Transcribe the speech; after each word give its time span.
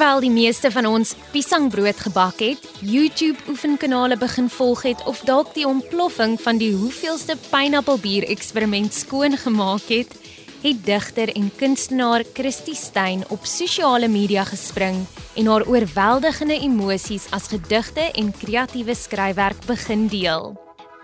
Terwyl 0.00 0.22
die 0.24 0.32
meeste 0.32 0.70
van 0.72 0.86
ons 0.88 1.10
piesangbrood 1.28 1.98
gebak 2.00 2.38
het, 2.40 2.62
YouTube 2.80 3.36
oefenkanale 3.52 4.16
begin 4.16 4.46
volg 4.48 4.86
het 4.86 5.02
of 5.04 5.18
dalk 5.28 5.50
die 5.52 5.66
ontploffing 5.68 6.38
van 6.40 6.56
die 6.56 6.70
hoeveelste 6.72 7.36
pineappelbier 7.50 8.24
eksperiment 8.32 8.96
skoon 8.96 9.36
gemaak 9.36 9.90
het, 9.92 10.16
het 10.62 10.80
digter 10.86 11.34
en 11.34 11.52
kunstenaar 11.60 12.24
Christy 12.32 12.72
Stein 12.72 13.26
op 13.28 13.44
sosiale 13.44 14.08
media 14.08 14.46
gespring 14.48 15.04
en 15.36 15.52
haar 15.52 15.68
oorweldigende 15.68 16.56
emosies 16.56 17.28
as 17.36 17.52
gedigte 17.52 18.08
en 18.16 18.32
kreatiewe 18.40 18.96
skryfwerk 18.96 19.68
begin 19.68 20.08
deel. 20.08 20.54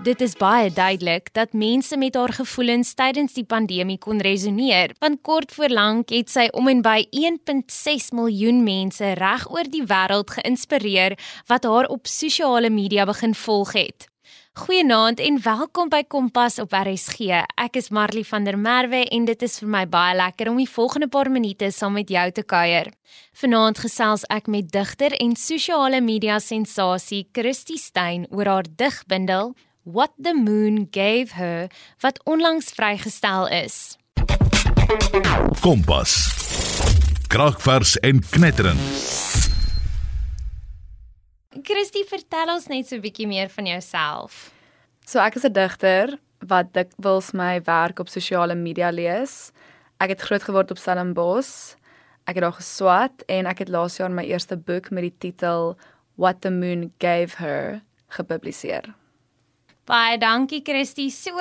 Dit 0.04 0.20
is 0.20 0.34
baie 0.36 0.68
duidelik 0.70 1.30
dat 1.32 1.52
mense 1.56 1.96
met 1.96 2.14
haar 2.14 2.32
gevoelens 2.36 2.90
tydens 2.94 3.32
die 3.32 3.46
pandemie 3.48 3.96
kon 3.98 4.20
resoneer, 4.20 4.92
want 5.00 5.22
kort 5.24 5.54
voor 5.56 5.72
lank 5.72 6.12
het 6.12 6.28
sy 6.28 6.44
om 6.52 6.68
en 6.68 6.82
by 6.84 7.06
1.6 7.16 8.10
miljoen 8.12 8.60
mense 8.66 9.14
reg 9.16 9.46
oor 9.48 9.64
die 9.72 9.86
wêreld 9.88 10.34
geïnspireer 10.36 11.16
wat 11.48 11.64
haar 11.64 11.88
op 11.88 12.04
sosiale 12.12 12.68
media 12.70 13.06
begin 13.08 13.32
volg 13.34 13.72
het. 13.72 14.08
Goeienaand 14.56 15.20
en 15.20 15.40
welkom 15.42 15.88
by 15.88 16.02
Kompas 16.08 16.58
op 16.60 16.72
RSG. 16.76 17.32
Ek 17.56 17.76
is 17.80 17.88
Marley 17.88 18.24
van 18.24 18.44
der 18.44 18.58
Merwe 18.60 19.02
en 19.12 19.24
dit 19.24 19.42
is 19.48 19.58
vir 19.62 19.68
my 19.68 19.84
baie 19.88 20.16
lekker 20.16 20.50
om 20.52 20.60
die 20.60 20.68
volgende 20.68 21.08
paar 21.08 21.30
minute 21.32 21.70
saam 21.72 21.96
met 21.96 22.12
jou 22.12 22.30
te 22.36 22.44
kuier. 22.44 22.92
Vanaand 23.32 23.80
gesels 23.80 24.24
ek 24.28 24.48
met 24.52 24.68
digter 24.72 25.16
en 25.16 25.36
sosiale 25.36 26.00
media 26.04 26.36
sensasie 26.40 27.28
Christy 27.32 27.76
Stein 27.80 28.28
oor 28.28 28.52
haar 28.52 28.68
digbundel 28.76 29.54
What 29.86 30.10
the 30.18 30.34
Moon 30.34 30.88
Gave 30.90 31.34
Her 31.34 31.70
wat 31.98 32.20
onlangs 32.24 32.72
vrygestel 32.74 33.48
is. 33.48 33.96
Kompas. 35.60 36.14
Kragvers 37.26 37.98
en 37.98 38.18
knetterend. 38.30 38.80
Christy, 41.62 42.02
vertel 42.08 42.50
ons 42.56 42.66
net 42.66 42.88
so 42.88 42.96
'n 42.96 43.00
bietjie 43.00 43.28
meer 43.30 43.48
van 43.48 43.66
jouself. 43.66 44.50
So 45.06 45.22
ek 45.22 45.36
is 45.36 45.44
'n 45.44 45.52
digter 45.52 46.18
wat 46.38 46.74
dikwels 46.74 47.30
my 47.32 47.62
werk 47.62 47.98
op 47.98 48.08
sosiale 48.08 48.54
media 48.54 48.90
lees. 48.90 49.52
Ek 50.00 50.08
het 50.08 50.20
groot 50.20 50.42
geword 50.42 50.70
op 50.70 50.78
Stellenbosch. 50.78 51.76
Ek 52.26 52.34
het 52.34 52.42
daar 52.42 52.58
geswat 52.58 53.22
en 53.28 53.46
ek 53.46 53.58
het 53.58 53.68
laas 53.68 53.96
jaar 53.96 54.10
my 54.10 54.24
eerste 54.24 54.56
boek 54.56 54.90
met 54.90 55.02
die 55.02 55.18
titel 55.18 55.76
What 56.16 56.40
the 56.40 56.50
Moon 56.50 56.92
Gave 56.98 57.36
Her 57.38 57.82
gepubliseer. 58.08 59.05
Baie 59.86 60.18
dankie 60.18 60.62
Christy. 60.66 61.10
So 61.10 61.38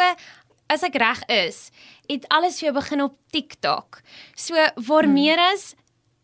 as 0.69 0.83
ek 0.85 0.97
reg 1.01 1.23
is, 1.29 1.69
het 2.09 2.25
alles 2.33 2.59
vir 2.59 2.69
jou 2.69 2.75
begin 2.77 3.05
op 3.05 3.17
TikTok. 3.33 4.01
So 4.37 4.55
waar 4.87 5.07
hmm. 5.07 5.13
meer 5.13 5.41
as 5.51 5.73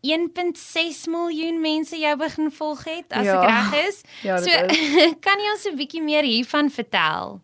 1.6 0.02 1.06
miljoen 1.10 1.60
mense 1.62 1.98
jou 1.98 2.16
begin 2.18 2.50
volg 2.50 2.84
het 2.90 3.14
as 3.14 3.26
ja. 3.26 3.38
ek 3.38 3.48
reg 3.48 3.88
is. 3.88 4.02
Ja, 4.26 4.38
so 4.42 4.50
is. 4.50 5.16
kan 5.26 5.42
jy 5.42 5.54
ons 5.54 5.66
'n 5.70 5.78
bietjie 5.78 6.02
meer 6.02 6.26
hiervan 6.26 6.70
vertel? 6.70 7.40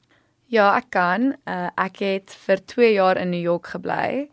Ja, 0.49 0.73
ek 0.79 0.91
kan. 0.91 1.35
Uh, 1.47 1.69
ek 1.77 2.01
het 2.03 2.35
vir 2.47 2.63
2 2.65 2.93
jaar 2.97 3.19
in 3.21 3.31
New 3.31 3.43
York 3.43 3.67
gebly. 3.75 4.29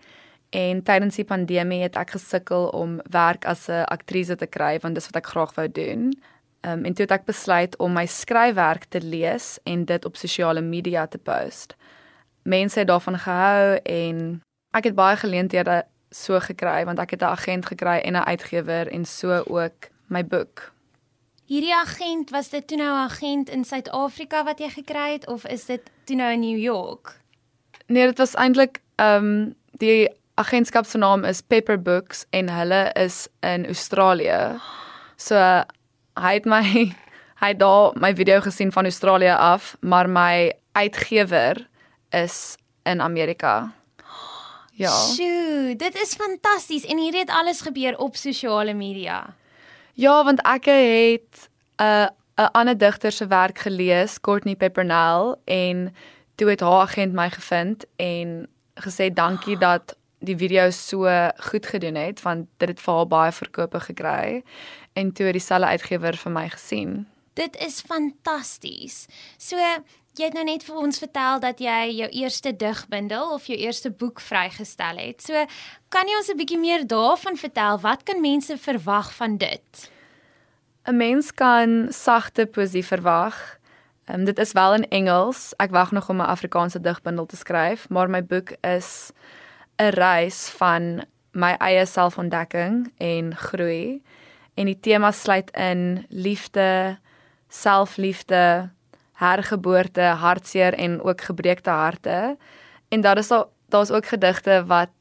En 0.56 0.82
tydens 0.84 1.18
die 1.20 1.28
pandemie 1.28 1.82
het 1.84 1.98
ek 2.00 2.16
gesukkel 2.16 2.70
om 2.72 3.02
werk 3.12 3.46
as 3.46 3.68
'n 3.68 3.86
aktrise 3.92 4.36
te 4.36 4.48
kry 4.48 4.80
want 4.80 4.96
dis 4.96 5.10
wat 5.12 5.22
ek 5.22 5.30
graag 5.34 5.54
wou 5.56 5.68
doen. 5.68 6.14
Um, 6.66 6.86
en 6.86 6.94
toe 6.94 7.06
het 7.06 7.12
ek 7.12 7.26
besluit 7.26 7.76
om 7.78 7.94
my 7.94 8.06
skryfwerk 8.10 8.88
te 8.90 9.02
lees 9.02 9.58
en 9.70 9.84
dit 9.86 10.06
op 10.06 10.16
sosiale 10.18 10.62
media 10.66 11.06
te 11.06 11.18
post. 11.18 11.76
Mense 12.42 12.80
het 12.80 12.88
daarvan 12.88 13.20
gehou 13.22 13.76
en 13.84 14.22
ek 14.74 14.90
het 14.90 14.96
baie 14.98 15.18
geleenthede 15.20 15.84
so 16.10 16.40
gekry 16.40 16.86
want 16.86 17.00
ek 17.00 17.12
het 17.12 17.22
'n 17.22 17.36
agent 17.38 17.66
gekry 17.66 18.00
en 18.02 18.16
'n 18.16 18.26
uitgewer 18.26 18.88
en 18.88 19.06
so 19.06 19.44
ook 19.48 19.90
my 20.08 20.26
boek. 20.26 20.72
Hierdie 21.46 21.76
agent 21.76 22.30
was 22.30 22.50
dit 22.50 22.68
toe 22.68 22.78
nou 22.78 22.90
'n 22.90 23.10
agent 23.10 23.50
in 23.50 23.64
Suid-Afrika 23.64 24.44
wat 24.44 24.60
jy 24.60 24.70
gekry 24.70 25.12
het 25.12 25.28
of 25.28 25.46
is 25.46 25.66
dit 25.66 25.82
toe 26.04 26.16
nou 26.16 26.32
in 26.32 26.40
New 26.40 26.58
York? 26.58 27.20
Nee, 27.88 28.06
dit 28.06 28.18
was 28.18 28.34
eintlik 28.34 28.82
ehm 28.96 29.24
um, 29.24 29.56
die 29.72 30.10
agentskap 30.34 30.86
se 30.86 30.98
naam 30.98 31.24
is 31.24 31.42
Pepper 31.42 31.82
Books 31.82 32.26
en 32.30 32.50
hulle 32.50 32.92
is 32.94 33.28
in 33.40 33.66
Australië. 33.66 34.60
So 35.16 35.64
hy 36.20 36.34
het 36.40 36.46
my 36.46 36.64
hy 37.42 37.48
het 37.52 37.60
daar 37.60 37.96
my 38.00 38.14
video 38.16 38.40
gesien 38.42 38.72
van 38.72 38.84
Australië 38.84 39.36
af, 39.36 39.76
maar 39.80 40.10
my 40.10 40.54
uitgewer 40.72 41.68
is 42.10 42.56
in 42.84 43.02
Amerika. 43.02 43.74
Ja. 44.72 44.92
Sjoe, 44.92 45.74
dit 45.78 45.96
is 45.96 46.16
fantasties 46.16 46.86
en 46.86 46.98
hier 46.98 47.14
het 47.16 47.30
alles 47.30 47.62
gebeur 47.62 47.98
op 47.98 48.16
sosiale 48.16 48.74
media. 48.74 49.36
Ja, 49.94 50.24
want 50.24 50.42
ek 50.42 50.66
het 50.66 51.50
'n 51.78 51.84
uh, 51.84 52.08
'n 52.38 52.52
ander 52.52 52.78
digter 52.78 53.12
se 53.12 53.28
werk 53.28 53.60
gelees, 53.60 54.20
Courtney 54.22 54.56
Peppernell 54.56 55.36
en 55.46 55.96
toe 56.36 56.50
het 56.50 56.60
haar 56.60 56.82
agent 56.82 57.14
my 57.14 57.30
gevind 57.30 57.86
en 57.96 58.48
gesê 58.76 59.14
dankie 59.14 59.58
dat 59.68 59.96
die 60.26 60.38
video 60.38 60.70
so 60.70 61.10
goed 61.50 61.66
gedoen 61.66 61.96
het 61.96 62.22
want 62.22 62.48
dit 62.58 62.70
het 62.70 62.82
vir 62.82 62.94
haar 62.94 63.08
baie 63.08 63.32
verkope 63.32 63.80
gekry 63.80 64.44
en 64.94 65.12
toe 65.12 65.26
het 65.26 65.38
dieselfde 65.38 65.68
uitgewer 65.68 66.18
vir 66.18 66.32
my 66.32 66.50
gesien. 66.50 67.06
Dit 67.36 67.58
is 67.60 67.82
fantasties. 67.84 69.06
So 69.38 69.60
jy 70.16 70.30
het 70.30 70.36
nou 70.38 70.46
net 70.48 70.64
vir 70.64 70.78
ons 70.80 71.00
vertel 71.00 71.42
dat 71.44 71.60
jy 71.60 71.80
jou 71.98 72.08
eerste 72.22 72.54
digbundel 72.56 73.34
of 73.36 73.50
jou 73.52 73.58
eerste 73.60 73.92
boek 73.92 74.22
vrygestel 74.24 75.02
het. 75.04 75.22
So 75.22 75.46
kan 75.90 76.08
jy 76.08 76.16
ons 76.16 76.30
'n 76.30 76.38
bietjie 76.38 76.60
meer 76.60 76.88
daarvan 76.88 77.36
vertel? 77.36 77.80
Wat 77.80 78.04
kan 78.04 78.22
mense 78.22 78.58
verwag 78.58 79.14
van 79.14 79.38
dit? 79.38 79.90
'n 80.88 80.98
Mens 80.98 81.32
kan 81.34 81.88
sagte 81.90 82.46
poesie 82.46 82.86
verwag. 82.86 83.60
Um, 84.06 84.26
dit 84.26 84.40
is 84.40 84.52
wel 84.52 84.74
in 84.74 84.88
Engels. 84.90 85.54
Ek 85.58 85.72
wag 85.72 85.92
nog 85.92 86.10
om 86.10 86.18
'n 86.18 86.30
Afrikaanse 86.30 86.82
digbundel 86.82 87.26
te 87.26 87.36
skryf, 87.36 87.90
maar 87.90 88.10
my 88.10 88.24
boek 88.24 88.52
is 88.62 89.12
'n 89.78 89.92
reis 89.94 90.50
van 90.58 91.06
my 91.32 91.56
eie 91.60 91.86
selfontdekking 91.86 92.94
en 92.98 93.36
groei 93.36 94.02
en 94.54 94.66
die 94.66 94.80
tema 94.80 95.12
sluit 95.12 95.52
in 95.52 96.06
liefde, 96.10 96.98
selfliefde, 97.50 98.70
hergeboorte, 99.14 100.02
hartseer 100.02 100.74
en 100.74 101.02
ook 101.02 101.22
gebreekte 101.22 101.70
harte. 101.70 102.38
En 102.88 103.02
daar 103.02 103.18
is 103.18 103.32
al 103.32 103.52
daar's 103.70 103.92
ook 103.92 104.06
gedigte 104.06 104.64
wat 104.68 104.92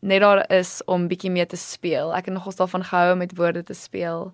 net 0.00 0.20
daar 0.20 0.50
is 0.50 0.80
om 0.84 1.08
bietjie 1.08 1.30
mee 1.30 1.46
te 1.46 1.56
speel. 1.56 2.14
Ek 2.14 2.24
het 2.24 2.34
nogals 2.34 2.56
daarvan 2.56 2.84
gehou 2.84 3.12
om 3.12 3.18
met 3.18 3.36
woorde 3.36 3.62
te 3.62 3.74
speel. 3.74 4.32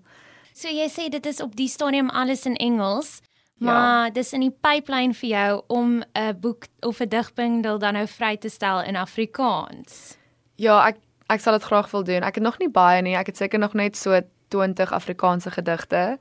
So 0.53 0.67
jy 0.67 0.87
sê 0.89 1.09
dit 1.09 1.25
is 1.25 1.41
op 1.41 1.55
die 1.55 1.67
stadium 1.67 2.09
alles 2.09 2.45
in 2.45 2.55
Engels, 2.55 3.19
maar 3.57 4.05
ja. 4.05 4.09
dis 4.09 4.33
in 4.33 4.43
die 4.45 4.53
pipeline 4.61 5.13
vir 5.13 5.29
jou 5.29 5.61
om 5.67 6.03
'n 6.13 6.39
boek 6.39 6.67
of 6.81 6.99
'n 7.01 7.09
digbundel 7.09 7.79
dan 7.79 7.93
nou 7.93 8.07
vry 8.07 8.37
te 8.37 8.49
stel 8.49 8.81
in 8.81 8.95
Afrikaans. 8.95 10.17
Ja, 10.55 10.87
ek 10.87 10.97
ek 11.27 11.39
sal 11.39 11.53
dit 11.53 11.63
graag 11.63 11.91
wil 11.91 12.03
doen. 12.03 12.23
Ek 12.23 12.35
het 12.35 12.43
nog 12.43 12.59
nie 12.59 12.69
baie 12.69 13.01
nie. 13.01 13.15
Ek 13.15 13.25
het 13.25 13.37
seker 13.37 13.59
nog 13.59 13.73
net 13.73 13.97
so 13.97 14.21
20 14.47 14.91
Afrikaanse 14.91 15.51
gedigte. 15.51 16.17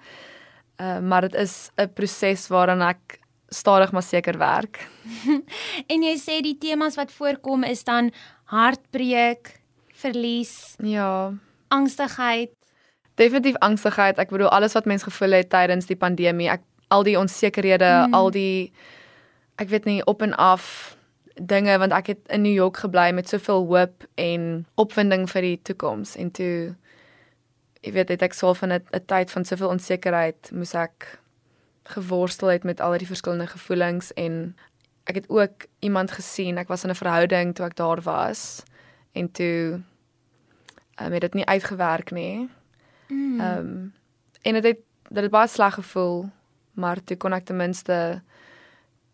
Uh, 0.81 0.99
maar 0.99 1.21
dit 1.21 1.35
is 1.35 1.71
'n 1.77 1.93
proses 1.95 2.49
waaraan 2.49 2.83
ek 2.83 3.21
stadig 3.49 3.93
maar 3.93 4.03
seker 4.03 4.39
werk. 4.39 4.89
en 5.93 6.03
jy 6.03 6.17
sê 6.19 6.41
die 6.43 6.59
temas 6.59 6.97
wat 6.97 7.13
voorkom 7.13 7.65
is 7.65 7.85
dan 7.85 8.11
hartbreek, 8.45 9.61
verlies, 9.95 10.75
ja, 10.79 11.33
angstigheid. 11.69 12.51
Definitief 13.15 13.57
angstigheid. 13.65 14.19
Ek 14.19 14.29
bedoel 14.29 14.49
alles 14.49 14.73
wat 14.73 14.85
mens 14.85 15.03
gevoel 15.03 15.31
het 15.31 15.49
tydens 15.51 15.87
die 15.87 15.97
pandemie. 15.97 16.51
Ek 16.53 16.63
al 16.89 17.03
die 17.03 17.19
onsekerhede, 17.19 18.07
mm. 18.07 18.15
al 18.15 18.31
die 18.31 18.73
ek 19.57 19.69
weet 19.69 19.85
nie 19.85 20.05
op 20.05 20.23
en 20.23 20.35
af 20.35 20.97
dinge 21.35 21.79
want 21.79 21.93
ek 21.93 22.07
het 22.07 22.33
in 22.33 22.43
New 22.43 22.55
York 22.55 22.77
gebly 22.77 23.11
met 23.13 23.29
soveel 23.29 23.67
hoop 23.67 24.05
en 24.15 24.67
opwinding 24.75 25.29
vir 25.31 25.43
die 25.43 25.59
toekoms 25.63 26.17
en 26.17 26.31
toe 26.31 26.75
jy 27.85 27.93
weet 27.93 28.09
het 28.09 28.23
ek 28.23 28.35
so 28.35 28.55
van 28.55 28.73
'n 28.73 29.05
tyd 29.07 29.31
van 29.31 29.45
soveel 29.45 29.69
onsekerheid 29.69 30.51
moes 30.53 30.75
ek 30.75 31.19
geworstel 31.85 32.49
het 32.49 32.65
met 32.65 32.81
al 32.81 32.99
die 32.99 33.07
verskillende 33.07 33.47
gevoelings 33.47 34.13
en 34.13 34.57
ek 35.07 35.15
het 35.15 35.29
ook 35.29 35.67
iemand 35.81 36.11
gesien 36.11 36.59
ek 36.59 36.69
was 36.69 36.85
in 36.85 36.91
'n 36.91 37.03
verhouding 37.03 37.55
toe 37.55 37.67
ek 37.67 37.77
daar 37.77 38.01
was 38.01 38.63
en 39.13 39.31
toe 39.33 39.81
um, 41.01 41.13
het 41.13 41.21
dit 41.21 41.35
nie 41.35 41.47
uitgewerk 41.47 42.11
nie. 42.11 42.49
Mm. 43.09 43.41
Ehm 43.41 43.61
mm. 43.61 43.69
um, 43.69 43.95
en 44.43 44.53
dit 44.53 44.65
het 44.65 44.79
dit 45.09 45.23
het 45.23 45.31
baie 45.31 45.49
sleg 45.49 45.75
gevoel 45.75 46.31
maar 46.77 47.03
toe 47.05 47.17
kon 47.17 47.33
ek 47.33 47.45
ten 47.45 47.57
minste 47.57 48.23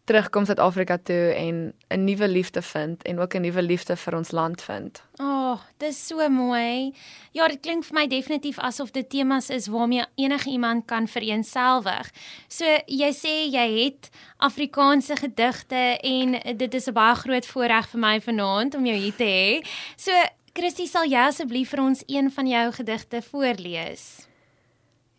terugkom 0.04 0.44
Suid-Afrika 0.44 0.98
toe 0.98 1.34
en 1.34 1.72
'n 1.90 2.04
nuwe 2.04 2.28
liefde 2.28 2.62
vind 2.62 3.02
en 3.02 3.18
ook 3.18 3.34
'n 3.34 3.40
nuwe 3.40 3.62
liefde 3.62 3.96
vir 3.96 4.16
ons 4.16 4.30
land 4.30 4.62
vind. 4.62 5.02
O, 5.16 5.24
oh, 5.24 5.60
dis 5.76 6.06
so 6.06 6.28
mooi. 6.28 6.94
Ja, 7.32 7.48
dit 7.48 7.60
klink 7.60 7.84
vir 7.84 7.94
my 7.94 8.06
definitief 8.06 8.58
asof 8.58 8.90
dit 8.90 9.10
temas 9.10 9.50
is 9.50 9.66
waarmee 9.66 10.04
enige 10.14 10.50
iemand 10.50 10.84
kan 10.84 11.08
vereenselwig. 11.08 12.10
So 12.48 12.64
jy 12.86 13.12
sê 13.12 13.50
jy 13.52 13.84
het 13.84 14.10
Afrikaanse 14.36 15.16
gedigte 15.16 15.98
en 16.02 16.56
dit 16.56 16.74
is 16.74 16.88
'n 16.88 16.92
baie 16.92 17.14
groot 17.14 17.46
voorreg 17.46 17.88
vir 17.88 18.00
my 18.00 18.20
vanaand 18.20 18.74
om 18.74 18.86
jou 18.86 18.96
hier 18.96 19.16
te 19.16 19.24
hê. 19.24 19.66
So 19.96 20.12
Christie, 20.52 20.86
sal 20.86 21.04
jy 21.04 21.16
asseblief 21.16 21.68
vir 21.68 21.80
ons 21.80 22.02
een 22.06 22.30
van 22.30 22.46
jou 22.46 22.72
gedigte 22.72 23.22
voorlees? 23.22 24.31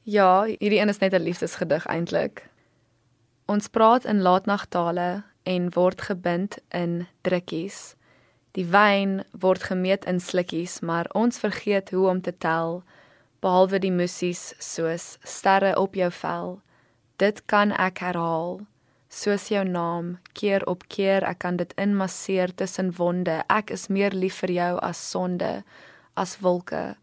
Ja, 0.06 0.44
hierdie 0.44 0.80
een 0.80 0.90
is 0.90 0.98
net 0.98 1.14
'n 1.14 1.24
liefdesgedig 1.24 1.86
eintlik. 1.86 2.50
Ons 3.46 3.68
praat 3.68 4.06
in 4.06 4.22
laatnagtale 4.22 5.24
en 5.44 5.74
word 5.74 6.02
gebind 6.02 6.58
in 6.70 7.08
drukkies. 7.22 7.96
Die 8.52 8.66
wyn 8.66 9.24
word 9.32 9.64
gemeet 9.64 10.06
in 10.06 10.20
slukkies, 10.20 10.80
maar 10.80 11.06
ons 11.14 11.40
vergeet 11.40 11.90
hoe 11.90 12.08
om 12.08 12.22
te 12.22 12.38
tel, 12.38 12.84
behalwe 13.40 13.80
die 13.80 13.92
musies 13.92 14.54
soos 14.58 15.18
sterre 15.24 15.80
op 15.80 15.96
jou 15.96 16.12
vel. 16.12 16.62
Dit 17.16 17.46
kan 17.46 17.72
ek 17.72 17.98
herhaal 17.98 18.62
soos 19.08 19.48
jou 19.48 19.64
naam 19.64 20.20
keer 20.34 20.66
op 20.66 20.84
keer 20.88 21.24
ek 21.24 21.38
kan 21.38 21.56
dit 21.56 21.74
inmasseer 21.78 22.56
tussen 22.56 22.96
wonde 22.98 23.44
ek 23.48 23.70
is 23.70 23.88
meer 23.88 24.12
lief 24.12 24.40
vir 24.42 24.52
jou 24.52 24.80
as 24.80 25.10
sonde 25.10 25.64
as 26.14 26.40
wolke 26.40 26.96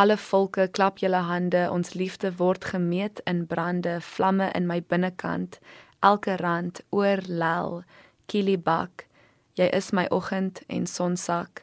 alle 0.00 0.16
volke 0.26 0.68
klap 0.78 1.02
julle 1.02 1.22
hande 1.30 1.64
ons 1.70 1.94
liefde 1.94 2.32
word 2.38 2.68
gemeet 2.72 3.20
in 3.30 3.44
brande 3.50 3.98
vlamme 4.14 4.50
in 4.58 4.66
my 4.70 4.80
binnekant 4.92 5.60
elke 6.12 6.38
rand 6.42 6.80
oor 6.90 7.22
lel 7.42 7.82
kilibak 8.32 9.06
jy 9.60 9.68
is 9.80 9.92
my 9.92 10.06
oggend 10.10 10.64
en 10.68 10.88
sonsak 10.96 11.62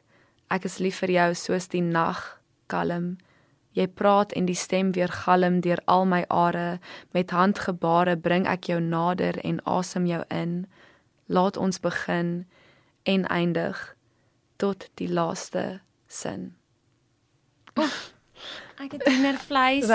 ek 0.50 0.70
is 0.72 0.80
lief 0.80 1.04
vir 1.04 1.18
jou 1.18 1.30
soos 1.46 1.68
die 1.76 1.84
nag 1.84 2.24
kalm 2.72 3.14
Jy 3.72 3.88
praat 3.88 4.34
en 4.36 4.48
die 4.50 4.58
stem 4.58 4.92
weer 4.92 5.12
galm 5.24 5.62
deur 5.64 5.80
al 5.88 6.06
my 6.06 6.26
are. 6.28 6.80
Met 7.16 7.32
handgebare 7.32 8.18
bring 8.20 8.48
ek 8.48 8.68
jou 8.68 8.80
nader 8.84 9.40
en 9.48 9.62
asem 9.64 10.08
jou 10.10 10.24
in. 10.28 10.66
Laat 11.32 11.58
ons 11.58 11.80
begin 11.80 12.34
en 13.04 13.28
eindig 13.28 13.96
tot 14.60 14.90
die 15.00 15.08
laaste 15.08 15.82
sin. 16.08 16.52
Ek 18.82 18.96
het 18.98 19.04
hoendervleis. 19.06 19.90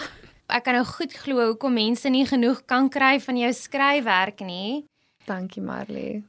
Ek 0.56 0.64
kan 0.64 0.76
nou 0.76 0.84
goed 0.88 1.12
glo 1.12 1.50
hoekom 1.50 1.74
mense 1.76 2.08
nie 2.12 2.24
genoeg 2.28 2.62
kan 2.68 2.88
kry 2.92 3.18
van 3.20 3.36
jou 3.40 3.52
skryfwerk 3.56 4.40
nie. 4.46 4.84
Dankie 5.28 5.62
Marley. 5.64 6.22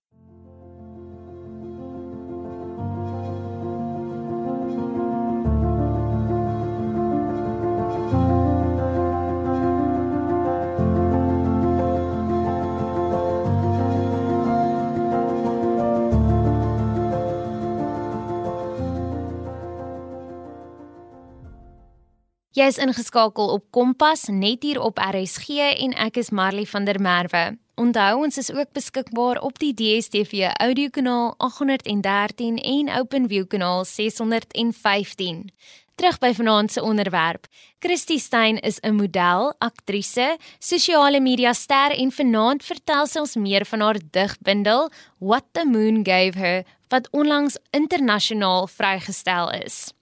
Jy 22.53 22.67
is 22.69 22.77
ingeskakel 22.77 23.47
op 23.49 23.63
Kompas 23.73 24.27
net 24.29 24.61
hier 24.61 24.77
op 24.77 24.99
RSG 25.01 25.55
en 25.57 25.95
ek 25.97 26.19
is 26.21 26.27
Marley 26.29 26.67
van 26.69 26.85
der 26.85 26.99
Merwe. 27.01 27.55
Onthou 27.81 28.19
ons 28.27 28.37
is 28.37 28.51
ook 28.53 28.69
beskikbaar 28.77 29.39
op 29.41 29.57
die 29.57 29.71
DStv 29.73 30.51
audiokanaal 30.61 31.33
813 31.41 32.59
en 32.61 32.91
OpenView 32.99 33.47
kanaal 33.49 33.81
615. 33.89 35.49
Terug 35.97 36.19
by 36.21 36.29
vanaand 36.37 36.71
se 36.71 36.83
onderwerp. 36.85 37.49
Christy 37.81 38.19
Stein 38.21 38.61
is 38.61 38.77
'n 38.83 39.01
model, 39.01 39.55
aktrise, 39.57 40.37
sosiale 40.59 41.19
media 41.19 41.53
ster 41.53 41.89
en 41.97 42.11
vanaand 42.11 42.63
vertel 42.63 43.07
sy 43.07 43.19
ons 43.19 43.35
meer 43.35 43.65
van 43.65 43.79
haar 43.79 43.99
digbundel 44.11 44.91
What 45.17 45.43
the 45.53 45.65
Moon 45.65 46.05
Gave 46.05 46.37
Her 46.37 46.63
wat 46.89 47.09
onlangs 47.11 47.57
internasionaal 47.71 48.67
vrygestel 48.67 49.51
is. 49.65 49.93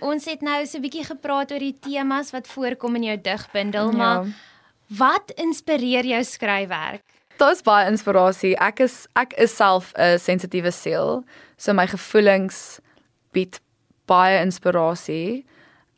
Ons 0.00 0.24
het 0.24 0.40
nou 0.42 0.66
so 0.66 0.78
'n 0.78 0.82
bietjie 0.82 1.04
gepraat 1.04 1.52
oor 1.52 1.58
die 1.58 1.78
temas 1.78 2.30
wat 2.32 2.46
voorkom 2.46 2.96
in 2.96 3.02
jou 3.02 3.16
digbundel, 3.20 3.90
ja. 3.90 3.96
maar 3.96 4.26
wat 4.88 5.32
inspireer 5.36 6.04
jou 6.04 6.24
skryfwerk? 6.24 7.02
Daar's 7.36 7.62
baie 7.62 7.88
inspirasie. 7.88 8.56
Ek 8.56 8.80
is 8.80 9.06
ek 9.16 9.32
is 9.38 9.56
self 9.56 9.92
'n 9.96 10.18
sensitiewe 10.18 10.72
siel, 10.72 11.24
so 11.56 11.72
my 11.72 11.86
gevoelings 11.86 12.80
bied 13.32 13.60
baie 14.06 14.40
inspirasie. 14.40 15.44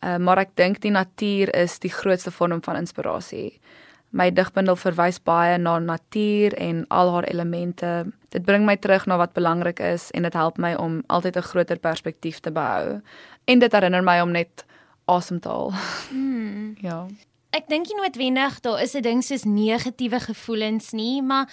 Uh, 0.03 0.17
maar 0.19 0.39
ek 0.39 0.57
dink 0.59 0.81
die 0.81 0.91
natuur 0.91 1.55
is 1.55 1.79
die 1.79 1.91
grootste 1.91 2.31
vorm 2.31 2.63
van 2.63 2.77
inspirasie. 2.77 3.61
My 4.13 4.29
digbundel 4.33 4.77
verwys 4.77 5.19
baie 5.25 5.57
na 5.59 5.79
natuur 5.81 6.53
en 6.61 6.85
al 6.93 7.13
haar 7.15 7.25
elemente. 7.25 8.13
Dit 8.29 8.45
bring 8.45 8.67
my 8.69 8.77
terug 8.77 9.07
na 9.09 9.17
wat 9.17 9.33
belangrik 9.33 9.81
is 9.81 10.11
en 10.11 10.23
dit 10.23 10.37
help 10.37 10.59
my 10.61 10.75
om 10.75 11.03
altyd 11.07 11.37
'n 11.37 11.49
groter 11.49 11.79
perspektief 11.79 12.41
te 12.41 12.53
behou 12.53 13.01
en 13.45 13.59
dit 13.59 13.73
herinner 13.73 14.03
my 14.03 14.21
om 14.21 14.31
net 14.31 14.65
asem 15.05 15.41
te 15.41 15.49
haal. 15.49 15.73
Mm. 16.11 16.77
ja. 16.89 17.07
Ek 17.51 17.69
dink 17.69 17.89
nie 17.89 18.01
noodwendig 18.01 18.61
daar 18.61 18.83
is 18.83 18.95
'n 18.95 19.03
ding 19.03 19.25
soos 19.25 19.45
negatiewe 19.45 20.21
gevoelens 20.21 20.93
nie, 20.93 21.23
maar 21.23 21.49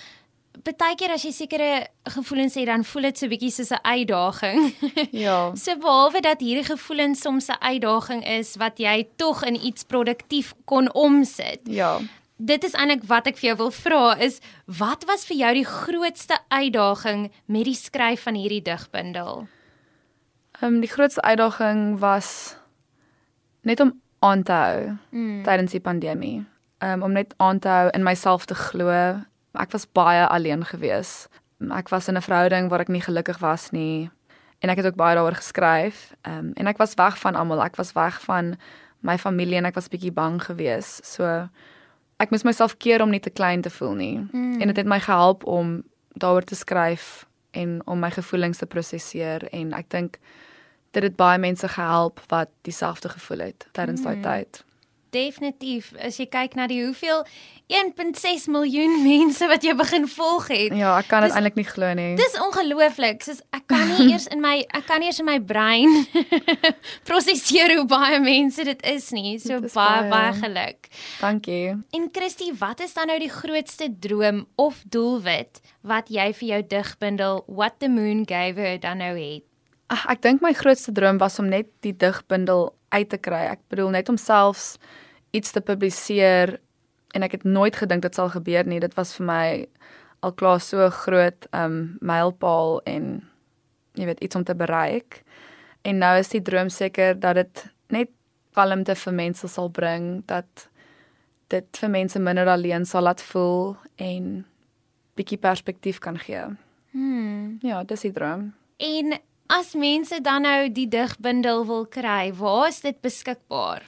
baie 0.64 0.96
keer 0.96 1.12
as 1.12 1.24
jy 1.24 1.32
sekere 1.32 1.88
gevoelens 2.04 2.56
het, 2.56 2.66
dan 2.66 2.84
voel 2.84 3.10
dit 3.10 3.18
so 3.18 3.28
bietjie 3.28 3.52
soos 3.52 3.72
'n 3.72 3.84
uitdaging. 3.84 4.74
ja. 5.26 5.56
So 5.56 5.76
behalwe 5.78 6.22
dat 6.22 6.40
hierdie 6.40 6.66
gevoelens 6.66 7.22
soms 7.22 7.48
'n 7.48 7.60
uitdaging 7.60 8.26
is 8.28 8.56
wat 8.56 8.78
jy 8.78 9.08
tog 9.16 9.44
in 9.44 9.56
iets 9.56 9.84
produktief 9.84 10.54
kon 10.66 10.94
omsit. 10.94 11.60
Ja. 11.64 12.00
Dit 12.40 12.64
is 12.64 12.76
eintlik 12.78 13.04
wat 13.10 13.28
ek 13.28 13.36
vir 13.36 13.50
jou 13.50 13.56
wil 13.66 13.72
vra 13.76 14.04
is 14.24 14.38
wat 14.80 15.04
was 15.10 15.26
vir 15.28 15.36
jou 15.42 15.54
die 15.58 15.68
grootste 15.68 16.38
uitdaging 16.48 17.26
met 17.52 17.66
die 17.68 17.76
skryf 17.76 18.24
van 18.24 18.38
hierdie 18.40 18.64
digbundel? 18.64 19.48
Ehm 20.62 20.76
um, 20.76 20.78
die 20.80 20.92
grootste 20.92 21.22
uitdaging 21.22 22.00
was 22.00 22.56
net 23.68 23.80
om 23.84 23.92
aan 24.20 24.44
te 24.44 24.56
hou 24.56 24.98
mm. 25.12 25.44
tydens 25.44 25.76
die 25.76 25.84
pandemie. 25.84 26.46
Ehm 26.80 27.02
um, 27.02 27.04
om 27.10 27.18
net 27.20 27.34
aan 27.38 27.60
te 27.60 27.68
hou 27.68 27.90
in 27.92 28.08
myself 28.08 28.46
te 28.48 28.56
glo. 28.56 28.92
Ek 29.60 29.76
was 29.76 29.88
baie 29.92 30.24
alleen 30.28 30.64
gewees. 30.64 31.28
Ek 31.76 31.92
was 31.92 32.08
in 32.08 32.16
'n 32.16 32.24
verhouding 32.24 32.70
waar 32.70 32.80
ek 32.80 32.94
nie 32.96 33.04
gelukkig 33.04 33.40
was 33.44 33.72
nie 33.72 34.10
en 34.60 34.70
ek 34.70 34.78
het 34.78 34.86
ook 34.86 34.96
baie 34.96 35.16
daaroor 35.16 35.36
geskryf. 35.36 36.16
Ehm 36.22 36.38
um, 36.38 36.52
en 36.56 36.68
ek 36.68 36.78
was 36.78 36.96
weg 36.96 37.20
van 37.20 37.36
almal. 37.36 37.64
Ek 37.64 37.76
was 37.76 37.92
weg 37.92 38.22
van 38.22 38.56
my 39.00 39.18
familie 39.18 39.58
en 39.58 39.66
ek 39.66 39.76
was 39.76 39.88
bietjie 39.88 40.14
bang 40.14 40.40
gewees. 40.44 41.00
So 41.04 41.50
ek 42.20 42.34
moes 42.34 42.44
myself 42.44 42.76
keer 42.78 43.02
om 43.02 43.14
nie 43.14 43.22
te 43.24 43.32
klein 43.32 43.64
te 43.64 43.72
voel 43.72 43.96
nie. 43.96 44.18
Mm. 44.32 44.60
En 44.60 44.72
dit 44.72 44.78
het 44.78 44.88
my 44.88 45.00
gehelp 45.00 45.46
om 45.48 45.80
daaroor 46.20 46.44
te 46.44 46.56
skryf 46.56 47.26
en 47.52 47.80
om 47.86 48.00
my 48.00 48.12
gevoelens 48.12 48.58
te 48.58 48.68
prosesseer 48.70 49.48
en 49.56 49.74
ek 49.74 49.90
dink 49.90 50.20
dit 50.92 51.06
het 51.06 51.16
baie 51.16 51.40
mense 51.40 51.68
gehelp 51.68 52.22
wat 52.34 52.50
dieselfde 52.68 53.10
gevoel 53.10 53.46
het 53.50 53.68
tydens 53.72 54.04
daai 54.04 54.16
mm. 54.16 54.26
tyd. 54.26 54.64
Definitief. 55.16 55.94
As 56.00 56.20
jy 56.20 56.28
kyk 56.30 56.56
na 56.60 56.68
die 56.70 56.82
hoeveel 56.84 57.24
1.6 57.70 58.48
miljoen 58.50 58.96
mense 59.08 59.48
wat 59.50 59.66
jy 59.66 59.74
begin 59.78 60.08
volg 60.10 60.48
het. 60.54 60.76
Ja, 60.78 60.96
ek 61.02 61.10
kan 61.12 61.26
dit 61.26 61.36
eintlik 61.38 61.58
nie 61.60 61.68
glo 61.68 61.90
nie. 61.98 62.14
Dis 62.20 62.38
ongelooflik. 62.42 63.22
Soos 63.26 63.42
ek 63.56 63.68
kan 63.70 63.86
nie 63.94 64.08
eers 64.14 64.30
in 64.34 64.42
my 64.44 64.56
ek 64.66 64.88
kan 64.90 65.04
nie 65.04 65.12
eers 65.12 65.22
in 65.22 65.30
my 65.30 65.38
brein 65.42 65.94
prosesseer 67.10 67.76
hoe 67.78 67.86
baie 67.90 68.22
mense 68.24 68.66
dit 68.70 68.86
is 68.94 69.10
nie. 69.16 69.38
So 69.42 69.60
is 69.62 69.76
baie 69.78 70.06
baie, 70.06 70.14
baie 70.14 70.34
geluk. 70.40 70.90
Dankie. 71.20 71.76
En 71.96 72.10
Christy, 72.14 72.52
wat 72.60 72.82
is 72.86 72.96
dan 72.98 73.10
nou 73.12 73.20
die 73.22 73.32
grootste 73.34 73.90
droom 74.02 74.46
of 74.62 74.82
doelwit 74.90 75.62
wat 75.90 76.10
jy 76.14 76.30
vir 76.42 76.50
jou 76.54 76.64
digbundel 76.76 77.44
What 77.48 77.80
the 77.80 77.90
Moon 77.90 78.26
Gave 78.30 78.60
Her 78.60 78.82
dan 78.82 79.02
nou 79.02 79.14
het? 79.18 79.49
Ag, 79.90 80.06
ek 80.14 80.22
dink 80.22 80.44
my 80.46 80.52
grootste 80.54 80.94
droom 80.94 81.18
was 81.18 81.40
om 81.42 81.50
net 81.50 81.70
die 81.86 81.96
digbundel 81.98 82.70
uit 82.94 83.10
te 83.10 83.18
kry. 83.18 83.48
Ek 83.50 83.62
bedoel 83.74 83.96
net 83.98 84.10
om 84.12 84.18
selfs 84.22 84.78
iets 85.34 85.54
te 85.54 85.62
publiseer 85.66 86.58
en 87.18 87.26
ek 87.26 87.40
het 87.40 87.46
nooit 87.48 87.76
gedink 87.76 88.06
dit 88.06 88.16
sal 88.16 88.30
gebeur 88.34 88.70
nie. 88.70 88.82
Dit 88.82 88.94
was 88.98 89.16
vir 89.18 89.26
my 89.26 89.50
al 90.26 90.36
klaar 90.38 90.62
so 90.62 90.90
groot 90.94 91.48
um 91.56 91.98
mylpaal 92.06 92.82
en 92.90 93.10
jy 93.98 94.06
weet 94.10 94.22
iets 94.26 94.38
om 94.38 94.46
te 94.46 94.56
bereik. 94.58 95.24
En 95.88 96.02
nou 96.04 96.14
is 96.20 96.30
die 96.30 96.44
droom 96.46 96.70
seker 96.70 97.18
dat 97.18 97.40
dit 97.40 97.66
net 97.90 98.12
kalmte 98.54 98.96
vir 98.96 99.16
mense 99.16 99.48
sal 99.48 99.70
bring, 99.74 100.22
dat 100.28 100.68
dit 101.50 101.82
vir 101.82 101.90
mense 101.90 102.20
minder 102.22 102.50
alleen 102.52 102.86
sal 102.86 103.08
laat 103.08 103.22
voel 103.32 103.74
en 103.98 104.44
bietjie 105.18 105.40
perspektief 105.42 106.00
kan 106.04 106.20
gee. 106.20 106.46
Hmm. 106.94 107.58
Ja, 107.66 107.84
dis 107.84 108.06
die 108.06 108.14
droom. 108.14 108.52
En 108.78 109.18
As 109.50 109.74
mense 109.74 110.20
dan 110.22 110.46
nou 110.46 110.70
die 110.70 110.86
digbundel 110.88 111.64
wil 111.66 111.88
kry, 111.90 112.30
waar 112.38 112.68
is 112.70 112.84
dit 112.86 113.00
beskikbaar? 113.02 113.82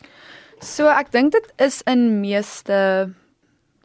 So 0.62 0.90
ek 0.90 1.12
dink 1.14 1.36
dit 1.36 1.52
is 1.62 1.82
in 1.90 2.20
meeste 2.22 3.12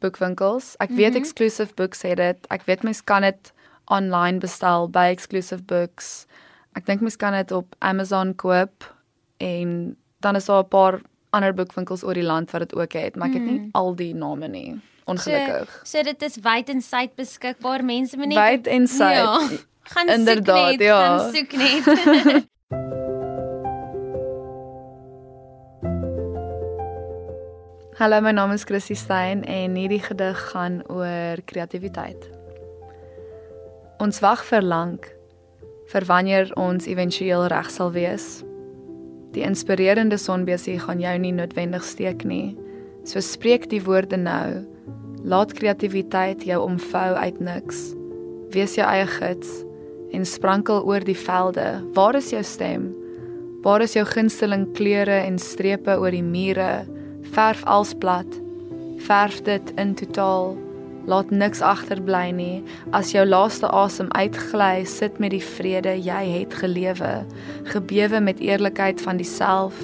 boekwinkels. 0.01 0.75
Ek 0.81 0.89
weet 0.89 0.97
mm 0.97 1.13
-hmm. 1.13 1.21
Exclusive 1.21 1.73
Books 1.75 2.01
het 2.01 2.17
dit. 2.17 2.47
Ek 2.49 2.65
weet 2.65 2.83
mens 2.83 3.03
kan 3.03 3.21
dit 3.21 3.53
online 3.85 4.39
bestel 4.39 4.89
by 4.89 5.13
Exclusive 5.13 5.63
Books. 5.63 6.25
Ek 6.73 6.85
dink 6.85 7.01
mens 7.01 7.15
kan 7.15 7.33
dit 7.33 7.51
op 7.51 7.75
Amazon 7.79 8.35
koop 8.35 8.93
en 9.37 9.97
dan 10.19 10.35
is 10.35 10.45
daar 10.45 10.63
'n 10.63 10.67
paar 10.67 11.01
ander 11.29 11.53
boekwinkels 11.53 12.03
oor 12.03 12.13
die 12.13 12.23
land 12.23 12.51
wat 12.51 12.61
dit 12.61 12.75
ook 12.75 12.93
het, 12.93 13.15
maar 13.15 13.27
ek 13.27 13.33
het 13.33 13.43
nie 13.43 13.69
al 13.71 13.95
die 13.95 14.13
name 14.13 14.47
nie. 14.47 14.79
Ongelukkig. 15.05 15.81
So, 15.83 15.97
so 15.97 16.03
dit 16.03 16.21
is 16.21 16.37
wyd 16.43 16.69
en 16.69 16.81
suid 16.81 17.15
beskikbaar. 17.15 17.83
Mense 17.83 18.17
moet 18.17 18.27
net 18.27 18.37
Wyd 18.37 18.67
en 18.67 18.87
suid. 18.87 19.15
Ja, 19.15 19.39
gaan 19.89 20.09
Inderdaad, 20.09 20.69
soek 20.69 20.77
net, 20.77 20.87
ja. 20.87 21.17
gaan 21.17 21.33
soek 21.33 21.51
net. 21.51 22.45
Hallo, 27.97 28.21
my 28.21 28.31
naam 28.31 28.51
is 28.51 28.63
Chrissy 28.63 28.93
Stein 28.93 29.43
en 29.43 29.75
hierdie 29.75 30.01
gedig 30.03 30.49
gaan 30.51 30.83
oor 30.85 31.41
kreatiwiteit. 31.49 32.29
Ons 33.97 34.19
wag 34.21 34.45
vir 34.45 34.61
lank 34.61 35.07
vir 35.87 36.05
wanneer 36.05 36.51
ons 36.59 36.85
éventueel 36.85 37.47
reg 37.49 37.71
sal 37.73 37.91
wees. 37.95 38.43
Die 39.33 39.41
inspirerende 39.47 40.17
sonbesie 40.19 40.79
gaan 40.83 40.99
jou 41.01 41.17
nie 41.17 41.31
noodwendig 41.33 41.83
steek 41.87 42.25
nie. 42.27 42.57
So 43.07 43.23
spreek 43.23 43.69
die 43.71 43.81
woorde 43.81 44.19
nou. 44.19 44.67
Laat 45.23 45.55
kreatiwiteit 45.57 46.45
jou 46.45 46.59
omvou 46.67 47.15
uit 47.15 47.39
niks. 47.39 47.95
Wees 48.53 48.75
jou 48.77 48.85
eie 48.85 49.07
gids 49.09 49.66
en 50.11 50.25
sprankel 50.25 50.83
oor 50.85 51.03
die 51.03 51.17
velde. 51.17 51.81
Waar 51.93 52.15
is 52.15 52.29
jou 52.29 52.43
stem? 52.43 52.91
Waar 53.65 53.81
is 53.81 53.93
jou 53.97 54.05
gunsteling 54.05 54.67
kleure 54.77 55.23
en 55.25 55.39
strepe 55.39 55.97
oor 55.99 56.13
die 56.13 56.23
mure? 56.23 56.85
Verf 57.33 57.65
als 57.65 57.93
plat. 57.97 58.39
Verf 59.07 59.41
dit 59.43 59.73
in 59.75 59.95
totaal. 59.95 60.55
Laat 61.07 61.29
niks 61.31 61.61
agterbly 61.63 62.31
nie. 62.35 62.63
As 62.91 63.13
jou 63.15 63.23
laaste 63.25 63.69
asem 63.71 64.09
uitgly, 64.11 64.83
sit 64.83 65.19
met 65.23 65.31
die 65.31 65.43
vrede 65.43 65.95
jy 65.95 66.23
het 66.33 66.55
gelewe. 66.59 67.11
Gebewe 67.71 68.19
met 68.19 68.43
eerlikheid 68.43 69.01
van 69.01 69.19
diself. 69.21 69.79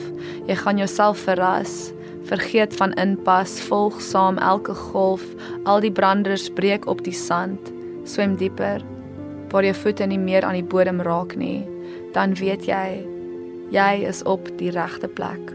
Jy 0.47 0.59
gaan 0.63 0.83
jouself 0.83 1.23
verras. 1.23 1.93
Vergeet 2.27 2.75
van 2.75 2.95
inpas, 2.99 3.59
volg 3.67 4.01
saam 4.03 4.37
elke 4.37 4.75
golf. 4.75 5.23
Al 5.63 5.83
die 5.83 5.91
branders 5.91 6.49
breek 6.51 6.87
op 6.91 7.03
die 7.07 7.15
sand. 7.15 7.71
Swem 8.03 8.35
dieper. 8.35 8.92
Waar 9.53 9.67
jou 9.67 9.75
voete 9.77 10.05
nie 10.09 10.17
meer 10.17 10.41
aan 10.47 10.55
die 10.57 10.65
bodem 10.65 11.01
raak 11.05 11.35
nie, 11.37 11.61
dan 12.15 12.31
weet 12.33 12.63
jy 12.65 13.03
jy 13.73 13.91
is 14.09 14.23
op 14.25 14.47
die 14.57 14.71
regte 14.73 15.05
plek. 15.05 15.51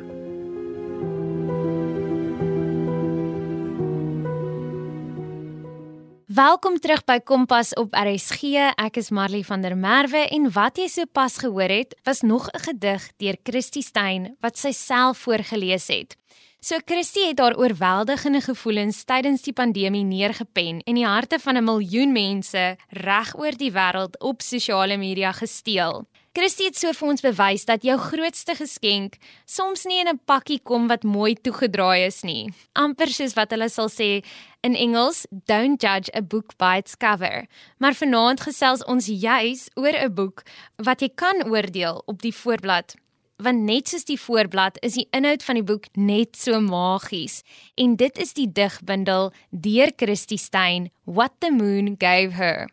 Welkom 6.31 6.79
terug 6.79 7.03
by 7.11 7.19
Kompas 7.27 7.73
op 7.75 7.99
RSG. 7.99 8.55
Ek 8.79 9.01
is 9.03 9.11
Marley 9.11 9.43
van 9.43 9.67
der 9.67 9.75
Merwe 9.75 10.29
en 10.31 10.47
wat 10.55 10.79
jy 10.79 10.87
sopas 10.87 11.41
gehoor 11.43 11.75
het, 11.81 11.99
was 12.07 12.23
nog 12.23 12.47
'n 12.55 12.71
gedig 12.71 13.11
deur 13.19 13.37
Christie 13.43 13.83
Stein 13.83 14.37
wat 14.41 14.57
sy 14.59 14.71
self 14.71 15.27
voorgeles 15.27 15.89
het. 15.89 16.15
So 16.61 16.75
Christie 16.85 17.29
het 17.29 17.39
haar 17.39 17.55
oorweldigende 17.55 18.41
gevoelens 18.43 19.05
tydens 19.07 19.45
die 19.47 19.53
pandemie 19.55 20.03
neergepen 20.03 20.81
en 20.83 20.97
die 20.99 21.07
harte 21.07 21.39
van 21.39 21.57
'n 21.57 21.65
miljoen 21.65 22.13
mense 22.13 22.77
reg 22.91 23.31
oor 23.39 23.55
die 23.57 23.71
wêreld 23.71 24.19
op 24.19 24.43
sosiale 24.43 24.97
media 24.97 25.33
gesteel. 25.33 26.07
Christie 26.33 26.67
het 26.67 26.77
so 26.77 26.93
vir 26.93 27.09
ons 27.09 27.21
bewys 27.21 27.65
dat 27.65 27.83
jou 27.83 27.97
grootste 27.99 28.55
geskenk 28.55 29.17
soms 29.45 29.85
nie 29.85 30.01
in 30.01 30.09
'n 30.09 30.21
pakkie 30.25 30.61
kom 30.63 30.89
wat 30.89 31.03
mooi 31.03 31.35
toegedraai 31.35 32.07
is 32.07 32.23
nie. 32.23 32.53
Amper 32.73 33.09
soos 33.09 33.35
wat 33.35 33.51
hulle 33.51 33.69
sal 33.69 33.89
sê 33.89 34.25
in 34.61 34.75
Engels, 34.75 35.27
don't 35.31 35.81
judge 35.83 36.11
a 36.17 36.23
book 36.23 36.57
by 36.57 36.77
its 36.79 36.97
cover. 36.97 37.47
Maar 37.79 37.95
vanaand 37.95 38.41
gesels 38.41 38.85
ons 38.85 39.07
juis 39.07 39.69
oor 39.77 39.95
'n 39.95 40.15
boek 40.15 40.43
wat 40.77 41.01
jy 41.01 41.09
kan 41.15 41.51
oordeel 41.51 42.03
op 42.07 42.23
die 42.23 42.35
voorblad. 42.35 42.97
Want 43.39 43.69
net 43.69 43.87
soos 43.87 44.03
die 44.03 44.19
voorblad 44.19 44.81
is 44.83 44.97
die 44.99 45.05
inhoud 45.15 45.45
van 45.47 45.61
die 45.61 45.63
boek 45.63 45.85
net 45.95 46.35
so 46.35 46.59
magies. 46.59 47.45
En 47.79 47.93
dit 47.95 48.17
is 48.19 48.33
die 48.35 48.49
digbundel 48.51 49.29
deur 49.55 49.93
Christie 49.95 50.41
Stein, 50.43 50.89
What 51.07 51.37
the 51.39 51.53
Moon 51.55 51.95
Gave 52.03 52.35
Her. 52.35 52.67